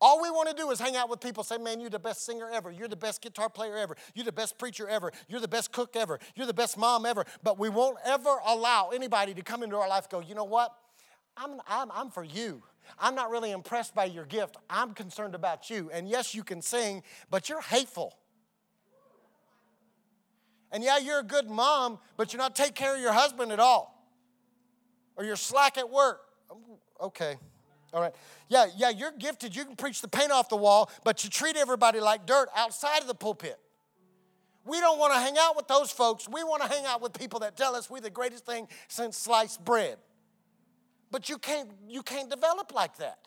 All 0.00 0.22
we 0.22 0.30
want 0.30 0.48
to 0.48 0.54
do 0.54 0.70
is 0.70 0.78
hang 0.78 0.94
out 0.94 1.10
with 1.10 1.20
people, 1.20 1.42
say, 1.42 1.58
man, 1.58 1.80
you're 1.80 1.90
the 1.90 1.98
best 1.98 2.24
singer 2.24 2.48
ever. 2.48 2.70
You're 2.70 2.86
the 2.86 2.94
best 2.94 3.20
guitar 3.20 3.48
player 3.48 3.76
ever. 3.76 3.96
You're 4.14 4.24
the 4.24 4.30
best 4.30 4.56
preacher 4.56 4.88
ever. 4.88 5.10
You're 5.26 5.40
the 5.40 5.48
best 5.48 5.72
cook 5.72 5.96
ever. 5.96 6.20
You're 6.36 6.46
the 6.46 6.54
best 6.54 6.78
mom 6.78 7.04
ever. 7.04 7.24
But 7.42 7.58
we 7.58 7.68
won't 7.68 7.98
ever 8.04 8.36
allow 8.46 8.90
anybody 8.94 9.34
to 9.34 9.42
come 9.42 9.64
into 9.64 9.76
our 9.76 9.88
life 9.88 10.08
go, 10.08 10.20
you 10.20 10.36
know 10.36 10.44
what? 10.44 10.72
I'm, 11.38 11.60
I'm, 11.68 11.90
I'm 11.92 12.10
for 12.10 12.24
you. 12.24 12.62
I'm 12.98 13.14
not 13.14 13.30
really 13.30 13.50
impressed 13.50 13.94
by 13.94 14.06
your 14.06 14.24
gift. 14.24 14.56
I'm 14.68 14.94
concerned 14.94 15.34
about 15.34 15.70
you. 15.70 15.90
And 15.92 16.08
yes, 16.08 16.34
you 16.34 16.42
can 16.42 16.62
sing, 16.62 17.02
but 17.30 17.48
you're 17.48 17.60
hateful. 17.60 18.16
And 20.72 20.82
yeah, 20.82 20.98
you're 20.98 21.20
a 21.20 21.24
good 21.24 21.48
mom, 21.48 21.98
but 22.16 22.32
you're 22.32 22.42
not 22.42 22.54
taking 22.54 22.74
care 22.74 22.94
of 22.94 23.00
your 23.00 23.12
husband 23.12 23.52
at 23.52 23.60
all. 23.60 23.94
Or 25.16 25.24
you're 25.24 25.36
slack 25.36 25.78
at 25.78 25.90
work. 25.90 26.20
Okay. 27.00 27.36
All 27.92 28.00
right. 28.00 28.14
Yeah, 28.48 28.66
yeah, 28.76 28.90
you're 28.90 29.12
gifted. 29.12 29.56
You 29.56 29.64
can 29.64 29.76
preach 29.76 30.02
the 30.02 30.08
paint 30.08 30.30
off 30.30 30.48
the 30.48 30.56
wall, 30.56 30.90
but 31.04 31.24
you 31.24 31.30
treat 31.30 31.56
everybody 31.56 32.00
like 32.00 32.26
dirt 32.26 32.48
outside 32.54 33.00
of 33.00 33.06
the 33.06 33.14
pulpit. 33.14 33.58
We 34.64 34.80
don't 34.80 34.98
want 34.98 35.14
to 35.14 35.20
hang 35.20 35.36
out 35.38 35.56
with 35.56 35.68
those 35.68 35.90
folks. 35.90 36.28
We 36.28 36.44
want 36.44 36.62
to 36.62 36.68
hang 36.68 36.84
out 36.84 37.00
with 37.00 37.18
people 37.18 37.40
that 37.40 37.56
tell 37.56 37.74
us 37.74 37.88
we're 37.88 38.00
the 38.00 38.10
greatest 38.10 38.44
thing 38.44 38.68
since 38.88 39.16
sliced 39.16 39.64
bread. 39.64 39.96
But 41.10 41.28
you 41.28 41.38
can't, 41.38 41.70
you 41.88 42.02
can't 42.02 42.28
develop 42.28 42.74
like 42.74 42.96
that. 42.98 43.18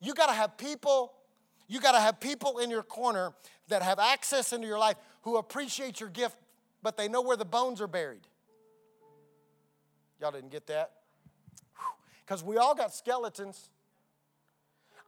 You 0.00 0.14
got 0.14 0.26
to 0.26 0.32
have 0.32 0.58
people, 0.58 1.12
you 1.68 1.80
got 1.80 1.92
to 1.92 2.00
have 2.00 2.18
people 2.18 2.58
in 2.58 2.70
your 2.70 2.82
corner 2.82 3.32
that 3.68 3.82
have 3.82 3.98
access 3.98 4.52
into 4.52 4.66
your 4.66 4.78
life 4.78 4.96
who 5.22 5.36
appreciate 5.36 6.00
your 6.00 6.08
gift, 6.08 6.36
but 6.82 6.96
they 6.96 7.08
know 7.08 7.22
where 7.22 7.36
the 7.36 7.44
bones 7.44 7.80
are 7.80 7.86
buried. 7.86 8.26
Y'all 10.20 10.32
didn't 10.32 10.50
get 10.50 10.66
that? 10.66 10.90
Because 12.24 12.42
we 12.42 12.56
all 12.56 12.74
got 12.74 12.92
skeletons. 12.92 13.70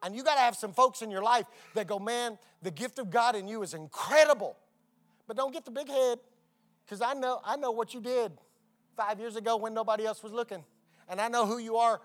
And 0.02 0.14
you 0.14 0.22
got 0.22 0.34
to 0.34 0.40
have 0.40 0.54
some 0.54 0.72
folks 0.72 1.02
in 1.02 1.10
your 1.10 1.22
life 1.22 1.46
that 1.74 1.86
go, 1.86 1.98
man, 1.98 2.38
the 2.62 2.70
gift 2.70 2.98
of 2.98 3.10
God 3.10 3.34
in 3.34 3.48
you 3.48 3.62
is 3.62 3.74
incredible. 3.74 4.56
But 5.26 5.36
don't 5.36 5.52
get 5.52 5.64
the 5.64 5.70
big 5.70 5.88
head, 5.88 6.18
because 6.84 7.00
I 7.00 7.14
know, 7.14 7.40
I 7.44 7.56
know 7.56 7.70
what 7.70 7.94
you 7.94 8.00
did 8.00 8.32
five 8.96 9.18
years 9.18 9.34
ago 9.34 9.56
when 9.56 9.74
nobody 9.74 10.04
else 10.06 10.22
was 10.22 10.32
looking 10.32 10.62
and 11.08 11.20
I 11.20 11.28
know 11.28 11.46
who 11.46 11.58
you 11.58 11.76
are 11.76 12.00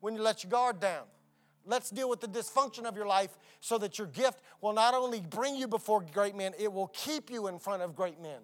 when 0.00 0.14
you 0.14 0.22
let 0.22 0.44
your 0.44 0.50
guard 0.50 0.80
down. 0.80 1.04
Let's 1.66 1.90
deal 1.90 2.08
with 2.08 2.20
the 2.20 2.28
dysfunction 2.28 2.84
of 2.84 2.96
your 2.96 3.06
life 3.06 3.36
so 3.60 3.76
that 3.78 3.98
your 3.98 4.06
gift 4.06 4.40
will 4.62 4.72
not 4.72 4.94
only 4.94 5.20
bring 5.20 5.56
you 5.56 5.68
before 5.68 6.02
great 6.12 6.34
men, 6.34 6.54
it 6.58 6.72
will 6.72 6.88
keep 6.88 7.30
you 7.30 7.46
in 7.46 7.58
front 7.58 7.82
of 7.82 7.94
great 7.94 8.20
men. 8.20 8.40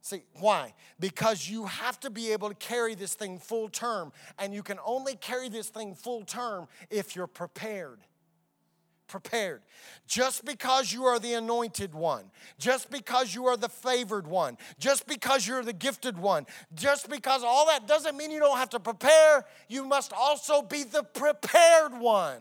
See, 0.00 0.24
why? 0.40 0.74
Because 0.98 1.48
you 1.48 1.66
have 1.66 2.00
to 2.00 2.10
be 2.10 2.32
able 2.32 2.48
to 2.48 2.54
carry 2.54 2.94
this 2.94 3.14
thing 3.14 3.38
full 3.38 3.68
term, 3.68 4.12
and 4.38 4.52
you 4.52 4.62
can 4.62 4.78
only 4.84 5.14
carry 5.14 5.48
this 5.48 5.68
thing 5.68 5.94
full 5.94 6.24
term 6.24 6.66
if 6.90 7.14
you're 7.14 7.28
prepared 7.28 8.00
prepared. 9.12 9.60
Just 10.08 10.44
because 10.46 10.90
you 10.90 11.04
are 11.04 11.18
the 11.18 11.34
anointed 11.34 11.94
one, 11.94 12.24
just 12.58 12.90
because 12.90 13.34
you 13.34 13.44
are 13.44 13.58
the 13.58 13.68
favored 13.68 14.26
one, 14.26 14.56
just 14.78 15.06
because 15.06 15.46
you're 15.46 15.62
the 15.62 15.74
gifted 15.74 16.16
one, 16.16 16.46
just 16.74 17.10
because 17.10 17.44
all 17.44 17.66
that 17.66 17.86
doesn't 17.86 18.16
mean 18.16 18.30
you 18.30 18.40
don't 18.40 18.56
have 18.56 18.70
to 18.70 18.80
prepare, 18.80 19.44
you 19.68 19.84
must 19.84 20.14
also 20.14 20.62
be 20.62 20.82
the 20.82 21.02
prepared 21.02 21.92
one. 21.92 22.40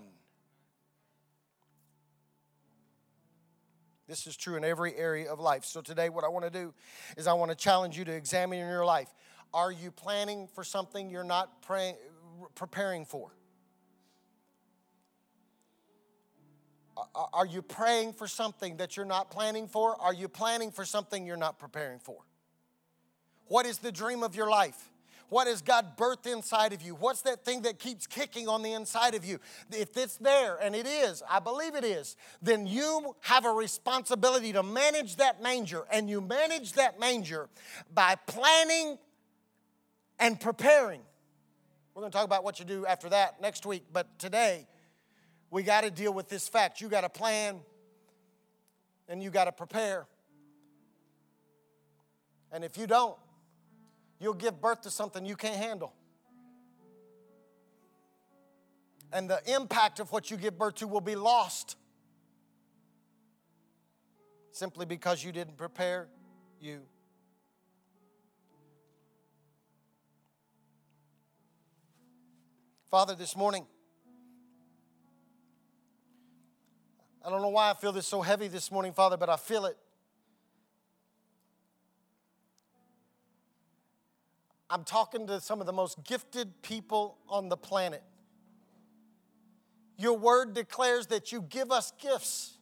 This 4.08 4.26
is 4.28 4.38
true 4.38 4.56
in 4.56 4.64
every 4.64 4.96
area 4.96 5.32
of 5.32 5.40
life. 5.40 5.66
So 5.66 5.82
today, 5.82 6.08
what 6.08 6.24
I 6.24 6.30
want 6.30 6.46
to 6.46 6.52
do 6.52 6.74
is 7.18 7.28
I 7.28 7.34
want 7.34 7.52
to 7.52 7.56
challenge 7.56 7.98
you 7.98 8.06
to 8.06 8.14
examine 8.14 8.60
in 8.60 8.68
your 8.68 8.86
life. 8.86 9.10
Are 9.54 9.74
you 9.74 9.92
planning 9.92 10.48
for 10.56 10.64
something 10.64 11.10
you're 11.10 11.24
not 11.26 11.62
praying, 11.62 11.96
preparing 12.56 13.04
for? 13.04 13.32
Are 17.34 17.46
you 17.46 17.62
praying 17.62 18.14
for 18.14 18.28
something 18.28 18.78
that 18.78 18.98
you're 18.98 19.06
not 19.06 19.32
planning 19.32 19.68
for? 19.68 20.00
Are 20.00 20.14
you 20.14 20.28
planning 20.28 20.72
for 20.72 20.86
something 20.86 21.26
you're 21.26 21.38
not 21.38 21.60
preparing 21.60 22.00
for? 22.00 22.18
What 23.48 23.66
is 23.66 23.80
the 23.80 23.92
dream 23.92 24.24
of 24.24 24.36
your 24.36 24.50
life? 24.50 24.90
What 25.30 25.48
has 25.48 25.62
God 25.62 25.98
birthed 25.98 26.30
inside 26.30 26.74
of 26.74 26.82
you? 26.82 26.94
What's 26.94 27.22
that 27.22 27.46
thing 27.46 27.62
that 27.62 27.80
keeps 27.80 28.06
kicking 28.06 28.50
on 28.50 28.64
the 28.64 28.74
inside 28.74 29.16
of 29.16 29.24
you? 29.24 29.40
If 29.72 29.96
it's 29.96 30.18
there, 30.18 30.58
and 30.62 30.76
it 30.76 30.86
is, 30.86 31.24
I 31.30 31.40
believe 31.40 31.74
it 31.74 31.86
is, 31.86 32.18
then 32.42 32.68
you 32.68 33.16
have 33.22 33.46
a 33.46 33.52
responsibility 33.52 34.52
to 34.52 34.62
manage 34.62 35.16
that 35.16 35.42
manger. 35.42 35.86
And 35.90 36.10
you 36.10 36.20
manage 36.20 36.74
that 36.74 37.00
manger 37.00 37.48
by 37.94 38.16
planning 38.28 38.98
and 40.20 40.38
preparing. 40.38 41.00
We're 41.94 42.02
going 42.02 42.12
to 42.12 42.18
talk 42.18 42.26
about 42.26 42.44
what 42.44 42.60
you 42.60 42.66
do 42.66 42.86
after 42.86 43.08
that 43.10 43.42
next 43.42 43.66
week, 43.66 43.86
but 43.94 44.20
today 44.20 44.68
we 45.52 45.64
got 45.64 45.82
to 45.82 45.92
deal 45.92 46.14
with 46.14 46.30
this 46.30 46.48
fact. 46.48 46.80
You 46.80 46.88
got 46.88 47.02
to 47.02 47.10
plan 47.10 47.60
and 49.10 49.22
you 49.22 49.30
got 49.30 49.46
to 49.46 49.52
prepare. 49.52 50.08
And 52.54 52.64
if 52.64 52.78
you 52.78 52.88
don't, 52.88 53.18
you'll 54.20 54.34
give 54.34 54.62
birth 54.62 54.82
to 54.82 54.90
something 54.90 55.26
you 55.26 55.36
can't 55.36 55.58
handle. 55.58 55.94
And 59.14 59.30
the 59.30 59.42
impact 59.54 60.00
of 60.00 60.10
what 60.14 60.32
you 60.32 60.38
give 60.38 60.58
birth 60.58 60.76
to 60.76 60.88
will 60.88 61.02
be 61.02 61.16
lost 61.16 61.76
simply 64.54 64.86
because 64.86 65.22
you 65.22 65.34
didn't 65.34 65.58
prepare 65.58 66.08
you. 66.62 66.80
Father, 72.90 73.16
this 73.16 73.36
morning, 73.36 73.66
I 77.24 77.30
don't 77.30 77.42
know 77.42 77.50
why 77.50 77.70
I 77.70 77.74
feel 77.76 77.92
this 77.92 78.08
so 78.08 78.22
heavy 78.22 78.48
this 78.48 78.72
morning, 78.72 78.94
Father, 78.94 79.16
but 79.16 79.30
I 79.30 79.38
feel 79.38 79.66
it. 79.66 79.78
I'm 84.72 84.84
talking 84.84 85.28
to 85.28 85.40
some 85.40 85.60
of 85.60 85.68
the 85.68 85.74
most 85.74 86.04
gifted 86.04 86.62
people 86.62 87.18
on 87.30 87.50
the 87.50 87.58
planet. 87.58 88.02
Your 89.98 90.18
word 90.18 90.56
declares 90.56 91.08
that 91.08 91.32
you 91.32 91.42
give 91.44 91.72
us 91.72 91.92
gifts. 92.02 92.58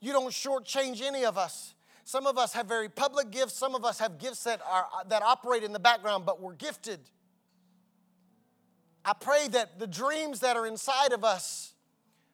You 0.00 0.12
don't 0.12 0.30
shortchange 0.30 1.00
any 1.00 1.24
of 1.24 1.38
us. 1.38 1.74
Some 2.04 2.26
of 2.26 2.36
us 2.36 2.52
have 2.52 2.66
very 2.66 2.88
public 2.88 3.30
gifts, 3.30 3.54
some 3.54 3.74
of 3.74 3.84
us 3.84 3.98
have 3.98 4.18
gifts 4.18 4.44
that, 4.44 4.60
are, 4.68 4.86
that 5.08 5.22
operate 5.22 5.62
in 5.62 5.72
the 5.72 5.78
background, 5.78 6.26
but 6.26 6.40
we're 6.40 6.54
gifted. 6.54 7.00
I 9.04 9.12
pray 9.12 9.48
that 9.48 9.78
the 9.78 9.86
dreams 9.86 10.40
that 10.40 10.56
are 10.56 10.66
inside 10.66 11.12
of 11.12 11.24
us, 11.24 11.74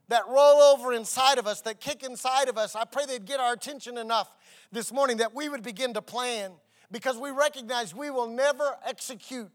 that 0.08 0.26
roll 0.28 0.60
over 0.60 0.92
inside 0.92 1.38
of 1.38 1.46
us, 1.46 1.60
that 1.62 1.80
kick 1.80 2.02
inside 2.02 2.48
of 2.48 2.58
us, 2.58 2.76
I 2.76 2.84
pray 2.84 3.06
they'd 3.06 3.24
get 3.24 3.40
our 3.40 3.52
attention 3.52 3.96
enough 3.98 4.30
this 4.70 4.92
morning 4.92 5.18
that 5.18 5.34
we 5.34 5.48
would 5.48 5.62
begin 5.62 5.94
to 5.94 6.02
plan 6.02 6.52
because 6.90 7.16
we 7.16 7.30
recognize 7.30 7.94
we 7.94 8.10
will 8.10 8.28
never 8.28 8.76
execute 8.86 9.50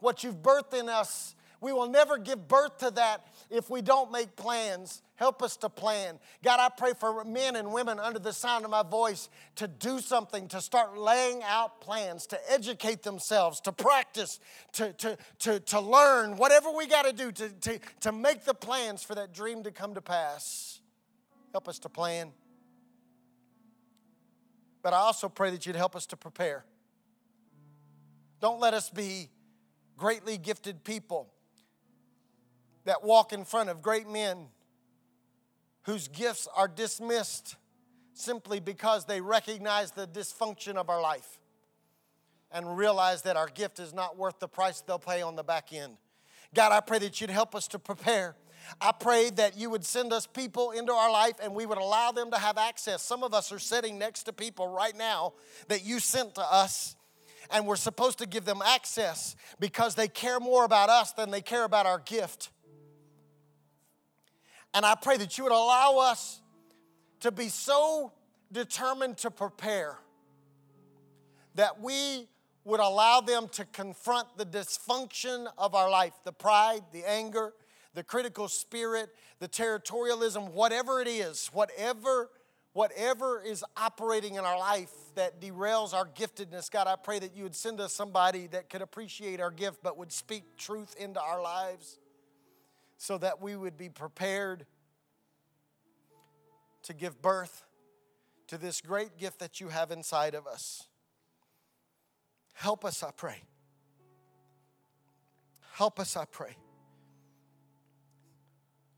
what 0.00 0.24
you've 0.24 0.42
birthed 0.42 0.78
in 0.78 0.88
us. 0.88 1.34
We 1.60 1.72
will 1.72 1.88
never 1.88 2.18
give 2.18 2.46
birth 2.48 2.78
to 2.78 2.90
that 2.92 3.26
if 3.50 3.70
we 3.70 3.82
don't 3.82 4.10
make 4.12 4.36
plans. 4.36 5.02
Help 5.16 5.42
us 5.42 5.56
to 5.58 5.68
plan. 5.68 6.18
God, 6.42 6.58
I 6.60 6.68
pray 6.68 6.92
for 6.98 7.24
men 7.24 7.56
and 7.56 7.72
women 7.72 8.00
under 8.00 8.18
the 8.18 8.32
sound 8.32 8.64
of 8.64 8.70
my 8.70 8.82
voice 8.82 9.28
to 9.56 9.68
do 9.68 10.00
something, 10.00 10.48
to 10.48 10.60
start 10.60 10.98
laying 10.98 11.42
out 11.44 11.80
plans, 11.80 12.26
to 12.26 12.52
educate 12.52 13.02
themselves, 13.02 13.60
to 13.60 13.72
practice, 13.72 14.40
to, 14.72 14.92
to, 14.94 15.16
to, 15.40 15.60
to 15.60 15.80
learn, 15.80 16.36
whatever 16.36 16.70
we 16.70 16.86
got 16.86 17.04
to 17.04 17.12
do 17.12 17.30
to, 17.30 17.48
to, 17.48 17.80
to 18.00 18.12
make 18.12 18.44
the 18.44 18.54
plans 18.54 19.02
for 19.02 19.14
that 19.14 19.32
dream 19.32 19.62
to 19.62 19.70
come 19.70 19.94
to 19.94 20.02
pass. 20.02 20.80
Help 21.52 21.68
us 21.68 21.78
to 21.80 21.88
plan. 21.88 22.32
But 24.82 24.92
I 24.92 24.98
also 24.98 25.28
pray 25.28 25.50
that 25.50 25.64
you'd 25.64 25.76
help 25.76 25.94
us 25.96 26.06
to 26.06 26.16
prepare. 26.16 26.64
Don't 28.40 28.60
let 28.60 28.74
us 28.74 28.90
be 28.90 29.30
greatly 29.96 30.36
gifted 30.36 30.84
people 30.84 31.33
that 32.84 33.02
walk 33.02 33.32
in 33.32 33.44
front 33.44 33.70
of 33.70 33.82
great 33.82 34.08
men 34.08 34.48
whose 35.82 36.08
gifts 36.08 36.48
are 36.56 36.68
dismissed 36.68 37.56
simply 38.14 38.60
because 38.60 39.04
they 39.04 39.20
recognize 39.20 39.90
the 39.90 40.06
dysfunction 40.06 40.76
of 40.76 40.88
our 40.88 41.00
life 41.00 41.40
and 42.50 42.76
realize 42.76 43.22
that 43.22 43.36
our 43.36 43.48
gift 43.48 43.80
is 43.80 43.92
not 43.92 44.16
worth 44.16 44.38
the 44.38 44.48
price 44.48 44.80
they'll 44.80 44.98
pay 44.98 45.20
on 45.22 45.34
the 45.36 45.42
back 45.42 45.72
end. 45.72 45.96
God, 46.54 46.72
I 46.72 46.80
pray 46.80 47.00
that 47.00 47.20
you'd 47.20 47.30
help 47.30 47.54
us 47.54 47.66
to 47.68 47.78
prepare. 47.78 48.36
I 48.80 48.92
pray 48.92 49.30
that 49.30 49.58
you 49.58 49.68
would 49.70 49.84
send 49.84 50.12
us 50.12 50.26
people 50.26 50.70
into 50.70 50.92
our 50.92 51.10
life 51.10 51.34
and 51.42 51.54
we 51.54 51.66
would 51.66 51.78
allow 51.78 52.12
them 52.12 52.30
to 52.30 52.38
have 52.38 52.56
access. 52.56 53.02
Some 53.02 53.22
of 53.22 53.34
us 53.34 53.52
are 53.52 53.58
sitting 53.58 53.98
next 53.98 54.22
to 54.24 54.32
people 54.32 54.68
right 54.68 54.96
now 54.96 55.34
that 55.68 55.84
you 55.84 55.98
sent 55.98 56.36
to 56.36 56.42
us 56.42 56.96
and 57.50 57.66
we're 57.66 57.76
supposed 57.76 58.18
to 58.18 58.26
give 58.26 58.44
them 58.44 58.62
access 58.64 59.36
because 59.60 59.96
they 59.96 60.08
care 60.08 60.40
more 60.40 60.64
about 60.64 60.88
us 60.88 61.12
than 61.12 61.30
they 61.30 61.42
care 61.42 61.64
about 61.64 61.86
our 61.86 61.98
gift. 61.98 62.50
And 64.74 64.84
I 64.84 64.96
pray 64.96 65.16
that 65.16 65.38
you 65.38 65.44
would 65.44 65.52
allow 65.52 65.98
us 65.98 66.40
to 67.20 67.30
be 67.30 67.48
so 67.48 68.12
determined 68.50 69.16
to 69.18 69.30
prepare 69.30 69.96
that 71.54 71.80
we 71.80 72.28
would 72.64 72.80
allow 72.80 73.20
them 73.20 73.48
to 73.52 73.64
confront 73.66 74.36
the 74.36 74.44
dysfunction 74.44 75.46
of 75.56 75.74
our 75.74 75.88
life 75.88 76.12
the 76.24 76.32
pride, 76.32 76.82
the 76.92 77.08
anger, 77.08 77.54
the 77.94 78.02
critical 78.02 78.48
spirit, 78.48 79.10
the 79.38 79.48
territorialism, 79.48 80.50
whatever 80.52 81.00
it 81.00 81.08
is, 81.08 81.48
whatever 81.52 82.30
whatever 82.72 83.40
is 83.40 83.64
operating 83.76 84.34
in 84.34 84.44
our 84.44 84.58
life 84.58 84.90
that 85.14 85.40
derails 85.40 85.94
our 85.94 86.06
giftedness, 86.06 86.68
God, 86.68 86.88
I 86.88 86.96
pray 86.96 87.20
that 87.20 87.36
you 87.36 87.44
would 87.44 87.54
send 87.54 87.80
us 87.80 87.92
somebody 87.92 88.48
that 88.48 88.68
could 88.68 88.82
appreciate 88.82 89.40
our 89.40 89.52
gift 89.52 89.78
but 89.80 89.96
would 89.96 90.10
speak 90.10 90.56
truth 90.56 90.96
into 90.98 91.20
our 91.20 91.40
lives 91.40 92.00
so 92.96 93.18
that 93.18 93.40
we 93.40 93.56
would 93.56 93.76
be 93.76 93.88
prepared 93.88 94.66
to 96.82 96.92
give 96.92 97.20
birth 97.20 97.64
to 98.46 98.58
this 98.58 98.80
great 98.80 99.16
gift 99.18 99.38
that 99.38 99.60
you 99.60 99.68
have 99.68 99.90
inside 99.90 100.34
of 100.34 100.46
us. 100.46 100.86
Help 102.52 102.84
us, 102.84 103.02
I 103.02 103.10
pray. 103.10 103.42
Help 105.72 105.98
us, 105.98 106.16
I 106.16 106.24
pray, 106.24 106.56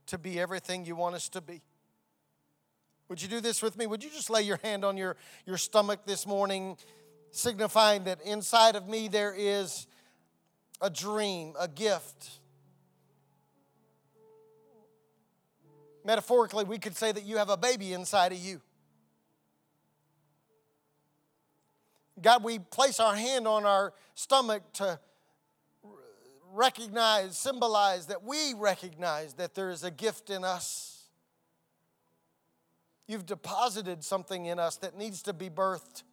to 0.06 0.18
be 0.18 0.38
everything 0.38 0.84
you 0.84 0.94
want 0.94 1.14
us 1.14 1.28
to 1.30 1.40
be. 1.40 1.62
Would 3.08 3.22
you 3.22 3.28
do 3.28 3.40
this 3.40 3.62
with 3.62 3.78
me? 3.78 3.86
Would 3.86 4.04
you 4.04 4.10
just 4.10 4.28
lay 4.28 4.42
your 4.42 4.58
hand 4.62 4.84
on 4.84 4.96
your, 4.96 5.16
your 5.46 5.56
stomach 5.56 6.00
this 6.04 6.26
morning, 6.26 6.76
signifying 7.30 8.04
that 8.04 8.20
inside 8.22 8.76
of 8.76 8.88
me 8.88 9.08
there 9.08 9.32
is 9.34 9.86
a 10.80 10.90
dream, 10.90 11.54
a 11.58 11.68
gift. 11.68 12.40
Metaphorically, 16.06 16.62
we 16.62 16.78
could 16.78 16.96
say 16.96 17.10
that 17.10 17.24
you 17.24 17.36
have 17.36 17.50
a 17.50 17.56
baby 17.56 17.92
inside 17.92 18.30
of 18.30 18.38
you. 18.38 18.60
God, 22.22 22.44
we 22.44 22.60
place 22.60 23.00
our 23.00 23.16
hand 23.16 23.48
on 23.48 23.66
our 23.66 23.92
stomach 24.14 24.62
to 24.74 25.00
recognize, 26.52 27.36
symbolize 27.36 28.06
that 28.06 28.22
we 28.22 28.54
recognize 28.54 29.34
that 29.34 29.56
there 29.56 29.68
is 29.68 29.82
a 29.82 29.90
gift 29.90 30.30
in 30.30 30.44
us. 30.44 31.08
You've 33.08 33.26
deposited 33.26 34.04
something 34.04 34.46
in 34.46 34.60
us 34.60 34.76
that 34.76 34.96
needs 34.96 35.22
to 35.22 35.32
be 35.32 35.50
birthed. 35.50 36.04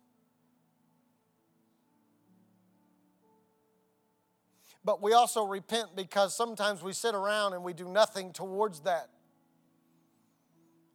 But 4.83 5.03
we 5.03 5.13
also 5.13 5.45
repent 5.45 5.95
because 5.95 6.35
sometimes 6.35 6.81
we 6.81 6.93
sit 6.93 7.13
around 7.13 7.53
and 7.53 7.63
we 7.63 7.73
do 7.73 7.87
nothing 7.87 8.33
towards 8.33 8.79
that. 8.81 9.09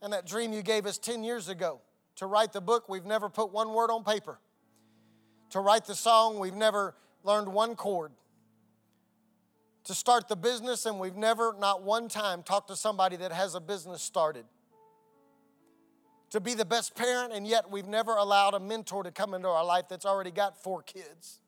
And 0.00 0.12
that 0.12 0.26
dream 0.26 0.52
you 0.52 0.62
gave 0.62 0.86
us 0.86 0.98
10 0.98 1.24
years 1.24 1.48
ago 1.48 1.80
to 2.16 2.26
write 2.26 2.52
the 2.52 2.60
book, 2.60 2.88
we've 2.88 3.04
never 3.04 3.28
put 3.28 3.52
one 3.52 3.72
word 3.72 3.90
on 3.90 4.04
paper. 4.04 4.38
To 5.50 5.60
write 5.60 5.86
the 5.86 5.94
song, 5.94 6.38
we've 6.38 6.54
never 6.54 6.94
learned 7.24 7.48
one 7.48 7.76
chord. 7.76 8.12
to 9.84 9.94
start 9.94 10.28
the 10.28 10.36
business, 10.36 10.84
and 10.84 11.00
we've 11.00 11.16
never, 11.16 11.54
not 11.58 11.82
one 11.82 12.08
time, 12.08 12.42
talked 12.42 12.68
to 12.68 12.76
somebody 12.76 13.16
that 13.16 13.32
has 13.32 13.54
a 13.54 13.60
business 13.60 14.02
started. 14.02 14.44
To 16.30 16.40
be 16.40 16.52
the 16.52 16.66
best 16.66 16.94
parent, 16.94 17.32
and 17.32 17.46
yet 17.46 17.70
we've 17.70 17.86
never 17.86 18.14
allowed 18.14 18.52
a 18.52 18.60
mentor 18.60 19.02
to 19.02 19.10
come 19.10 19.32
into 19.32 19.48
our 19.48 19.64
life 19.64 19.86
that's 19.88 20.04
already 20.04 20.30
got 20.30 20.62
four 20.62 20.82
kids. 20.82 21.40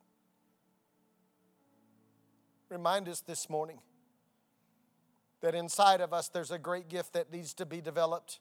Remind 2.70 3.10
us 3.10 3.20
this 3.20 3.50
morning 3.50 3.80
that 5.40 5.54
inside 5.54 6.00
of 6.00 6.12
us 6.12 6.28
there's 6.28 6.50
a 6.50 6.58
great 6.58 6.88
gift 6.88 7.12
that 7.14 7.32
needs 7.32 7.54
to 7.54 7.66
be 7.66 7.80
developed, 7.80 8.40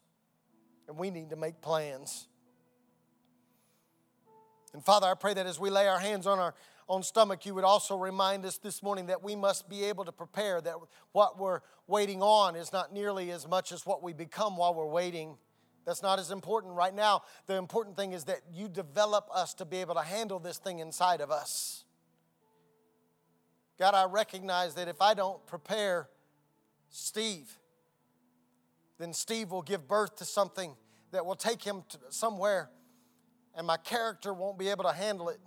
and 0.88 0.97
we 0.97 1.10
need 1.10 1.30
to 1.30 1.36
make 1.36 1.62
plans. 1.62 2.28
And 4.74 4.84
Father, 4.84 5.08
I 5.08 5.16
pray 5.16 5.34
that 5.34 5.45
as 5.45 5.60
we 5.60 5.70
lay 5.70 5.88
our 5.88 6.00
hands 6.00 6.28
on 6.28 6.39
our 6.39 6.54
own 6.88 7.04
stomach, 7.04 7.45
you 7.45 7.54
would 7.56 7.64
also 7.64 7.97
remind 7.97 8.45
us 8.45 8.58
this 8.58 8.84
morning 8.84 9.08
that 9.08 9.24
we 9.24 9.36
must 9.36 9.70
be 9.70 9.86
able 9.86 10.06
to 10.06 10.12
prepare, 10.12 10.62
that 10.62 10.76
what 11.12 11.39
we're 11.39 11.62
waiting 11.88 12.22
on 12.22 12.56
is 12.56 12.74
not 12.74 12.93
nearly 12.93 13.32
as 13.32 13.47
much 13.47 13.72
as 13.72 13.86
what 13.86 14.04
we 14.04 14.14
become 14.14 14.58
while 14.58 14.74
we're 14.74 14.86
waiting. 14.86 15.38
That's 15.86 16.04
not 16.04 16.20
as 16.20 16.30
important 16.30 16.76
right 16.76 16.93
now. 16.93 17.24
The 17.47 17.56
important 17.56 17.95
thing 17.95 18.14
is 18.14 18.26
that 18.26 18.41
you 18.54 18.68
develop 18.68 19.28
us 19.34 19.54
to 19.56 19.66
be 19.66 19.78
able 19.78 19.95
to 19.95 20.02
handle 20.02 20.38
this 20.38 20.58
thing 20.58 20.80
inside 20.80 21.22
of 21.22 21.32
us. 21.32 21.84
God, 23.80 23.95
I 23.95 24.06
recognize 24.06 24.76
that 24.76 24.88
if 24.88 25.02
I 25.02 25.14
don't 25.14 25.43
prepare 25.47 26.10
Steve, 26.90 27.58
then 28.98 29.14
Steve 29.14 29.52
will 29.52 29.62
give 29.62 29.88
birth 29.88 30.16
to 30.18 30.26
something 30.26 30.76
that 31.12 31.26
will 31.26 31.36
take 31.36 31.64
him 31.64 31.84
somewhere 32.10 32.70
and 33.56 33.66
my 33.66 33.78
character 33.78 34.34
won't 34.34 34.58
be 34.58 34.70
able 34.70 34.84
to 34.84 34.94
handle 34.94 35.30
it. 35.30 35.40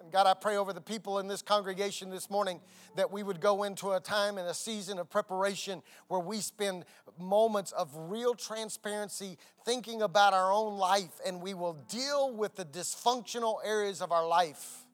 And 0.00 0.10
God, 0.10 0.26
I 0.26 0.32
pray 0.32 0.56
over 0.56 0.72
the 0.72 0.80
people 0.80 1.18
in 1.18 1.28
this 1.28 1.42
congregation 1.42 2.08
this 2.08 2.30
morning 2.30 2.60
that 2.96 3.10
we 3.10 3.22
would 3.22 3.40
go 3.40 3.64
into 3.64 3.92
a 3.92 4.00
time 4.00 4.38
and 4.38 4.48
a 4.48 4.54
season 4.54 4.98
of 4.98 5.10
preparation 5.10 5.82
where 6.06 6.20
we 6.20 6.38
spend 6.38 6.86
moments 7.18 7.72
of 7.72 7.90
real 7.94 8.34
transparency 8.34 9.36
thinking 9.66 10.00
about 10.00 10.32
our 10.32 10.50
own 10.50 10.78
life 10.78 11.20
and 11.26 11.42
we 11.42 11.52
will 11.52 11.74
deal 11.90 12.34
with 12.34 12.54
the 12.56 12.64
dysfunctional 12.64 13.58
areas 13.64 14.00
of 14.00 14.12
our 14.12 14.26
life 14.26 14.86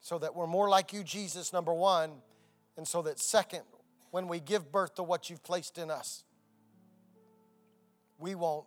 so 0.00 0.18
that 0.18 0.34
we're 0.34 0.46
more 0.46 0.68
like 0.68 0.92
you, 0.92 1.04
Jesus, 1.04 1.52
number 1.52 1.74
one, 1.74 2.12
and 2.76 2.86
so 2.86 3.02
that 3.02 3.18
second, 3.18 3.62
when 4.10 4.28
we 4.28 4.40
give 4.40 4.72
birth 4.72 4.94
to 4.94 5.02
what 5.02 5.30
you've 5.30 5.42
placed 5.42 5.78
in 5.78 5.90
us, 5.90 6.24
we 8.18 8.34
won't 8.34 8.66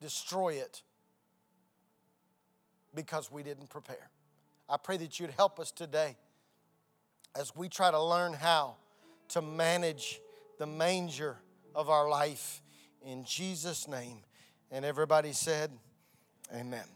destroy 0.00 0.54
it 0.54 0.82
because 2.94 3.30
we 3.30 3.42
didn't 3.42 3.70
prepare. 3.70 4.10
I 4.68 4.76
pray 4.76 4.96
that 4.98 5.20
you'd 5.20 5.30
help 5.30 5.60
us 5.60 5.70
today 5.70 6.16
as 7.38 7.54
we 7.54 7.68
try 7.68 7.90
to 7.90 8.02
learn 8.02 8.32
how 8.32 8.76
to 9.28 9.42
manage 9.42 10.20
the 10.58 10.66
manger 10.66 11.36
of 11.74 11.90
our 11.90 12.08
life 12.08 12.62
in 13.04 13.24
Jesus' 13.24 13.86
name. 13.86 14.18
And 14.70 14.84
everybody 14.84 15.32
said, 15.32 15.70
Amen. 16.54 16.95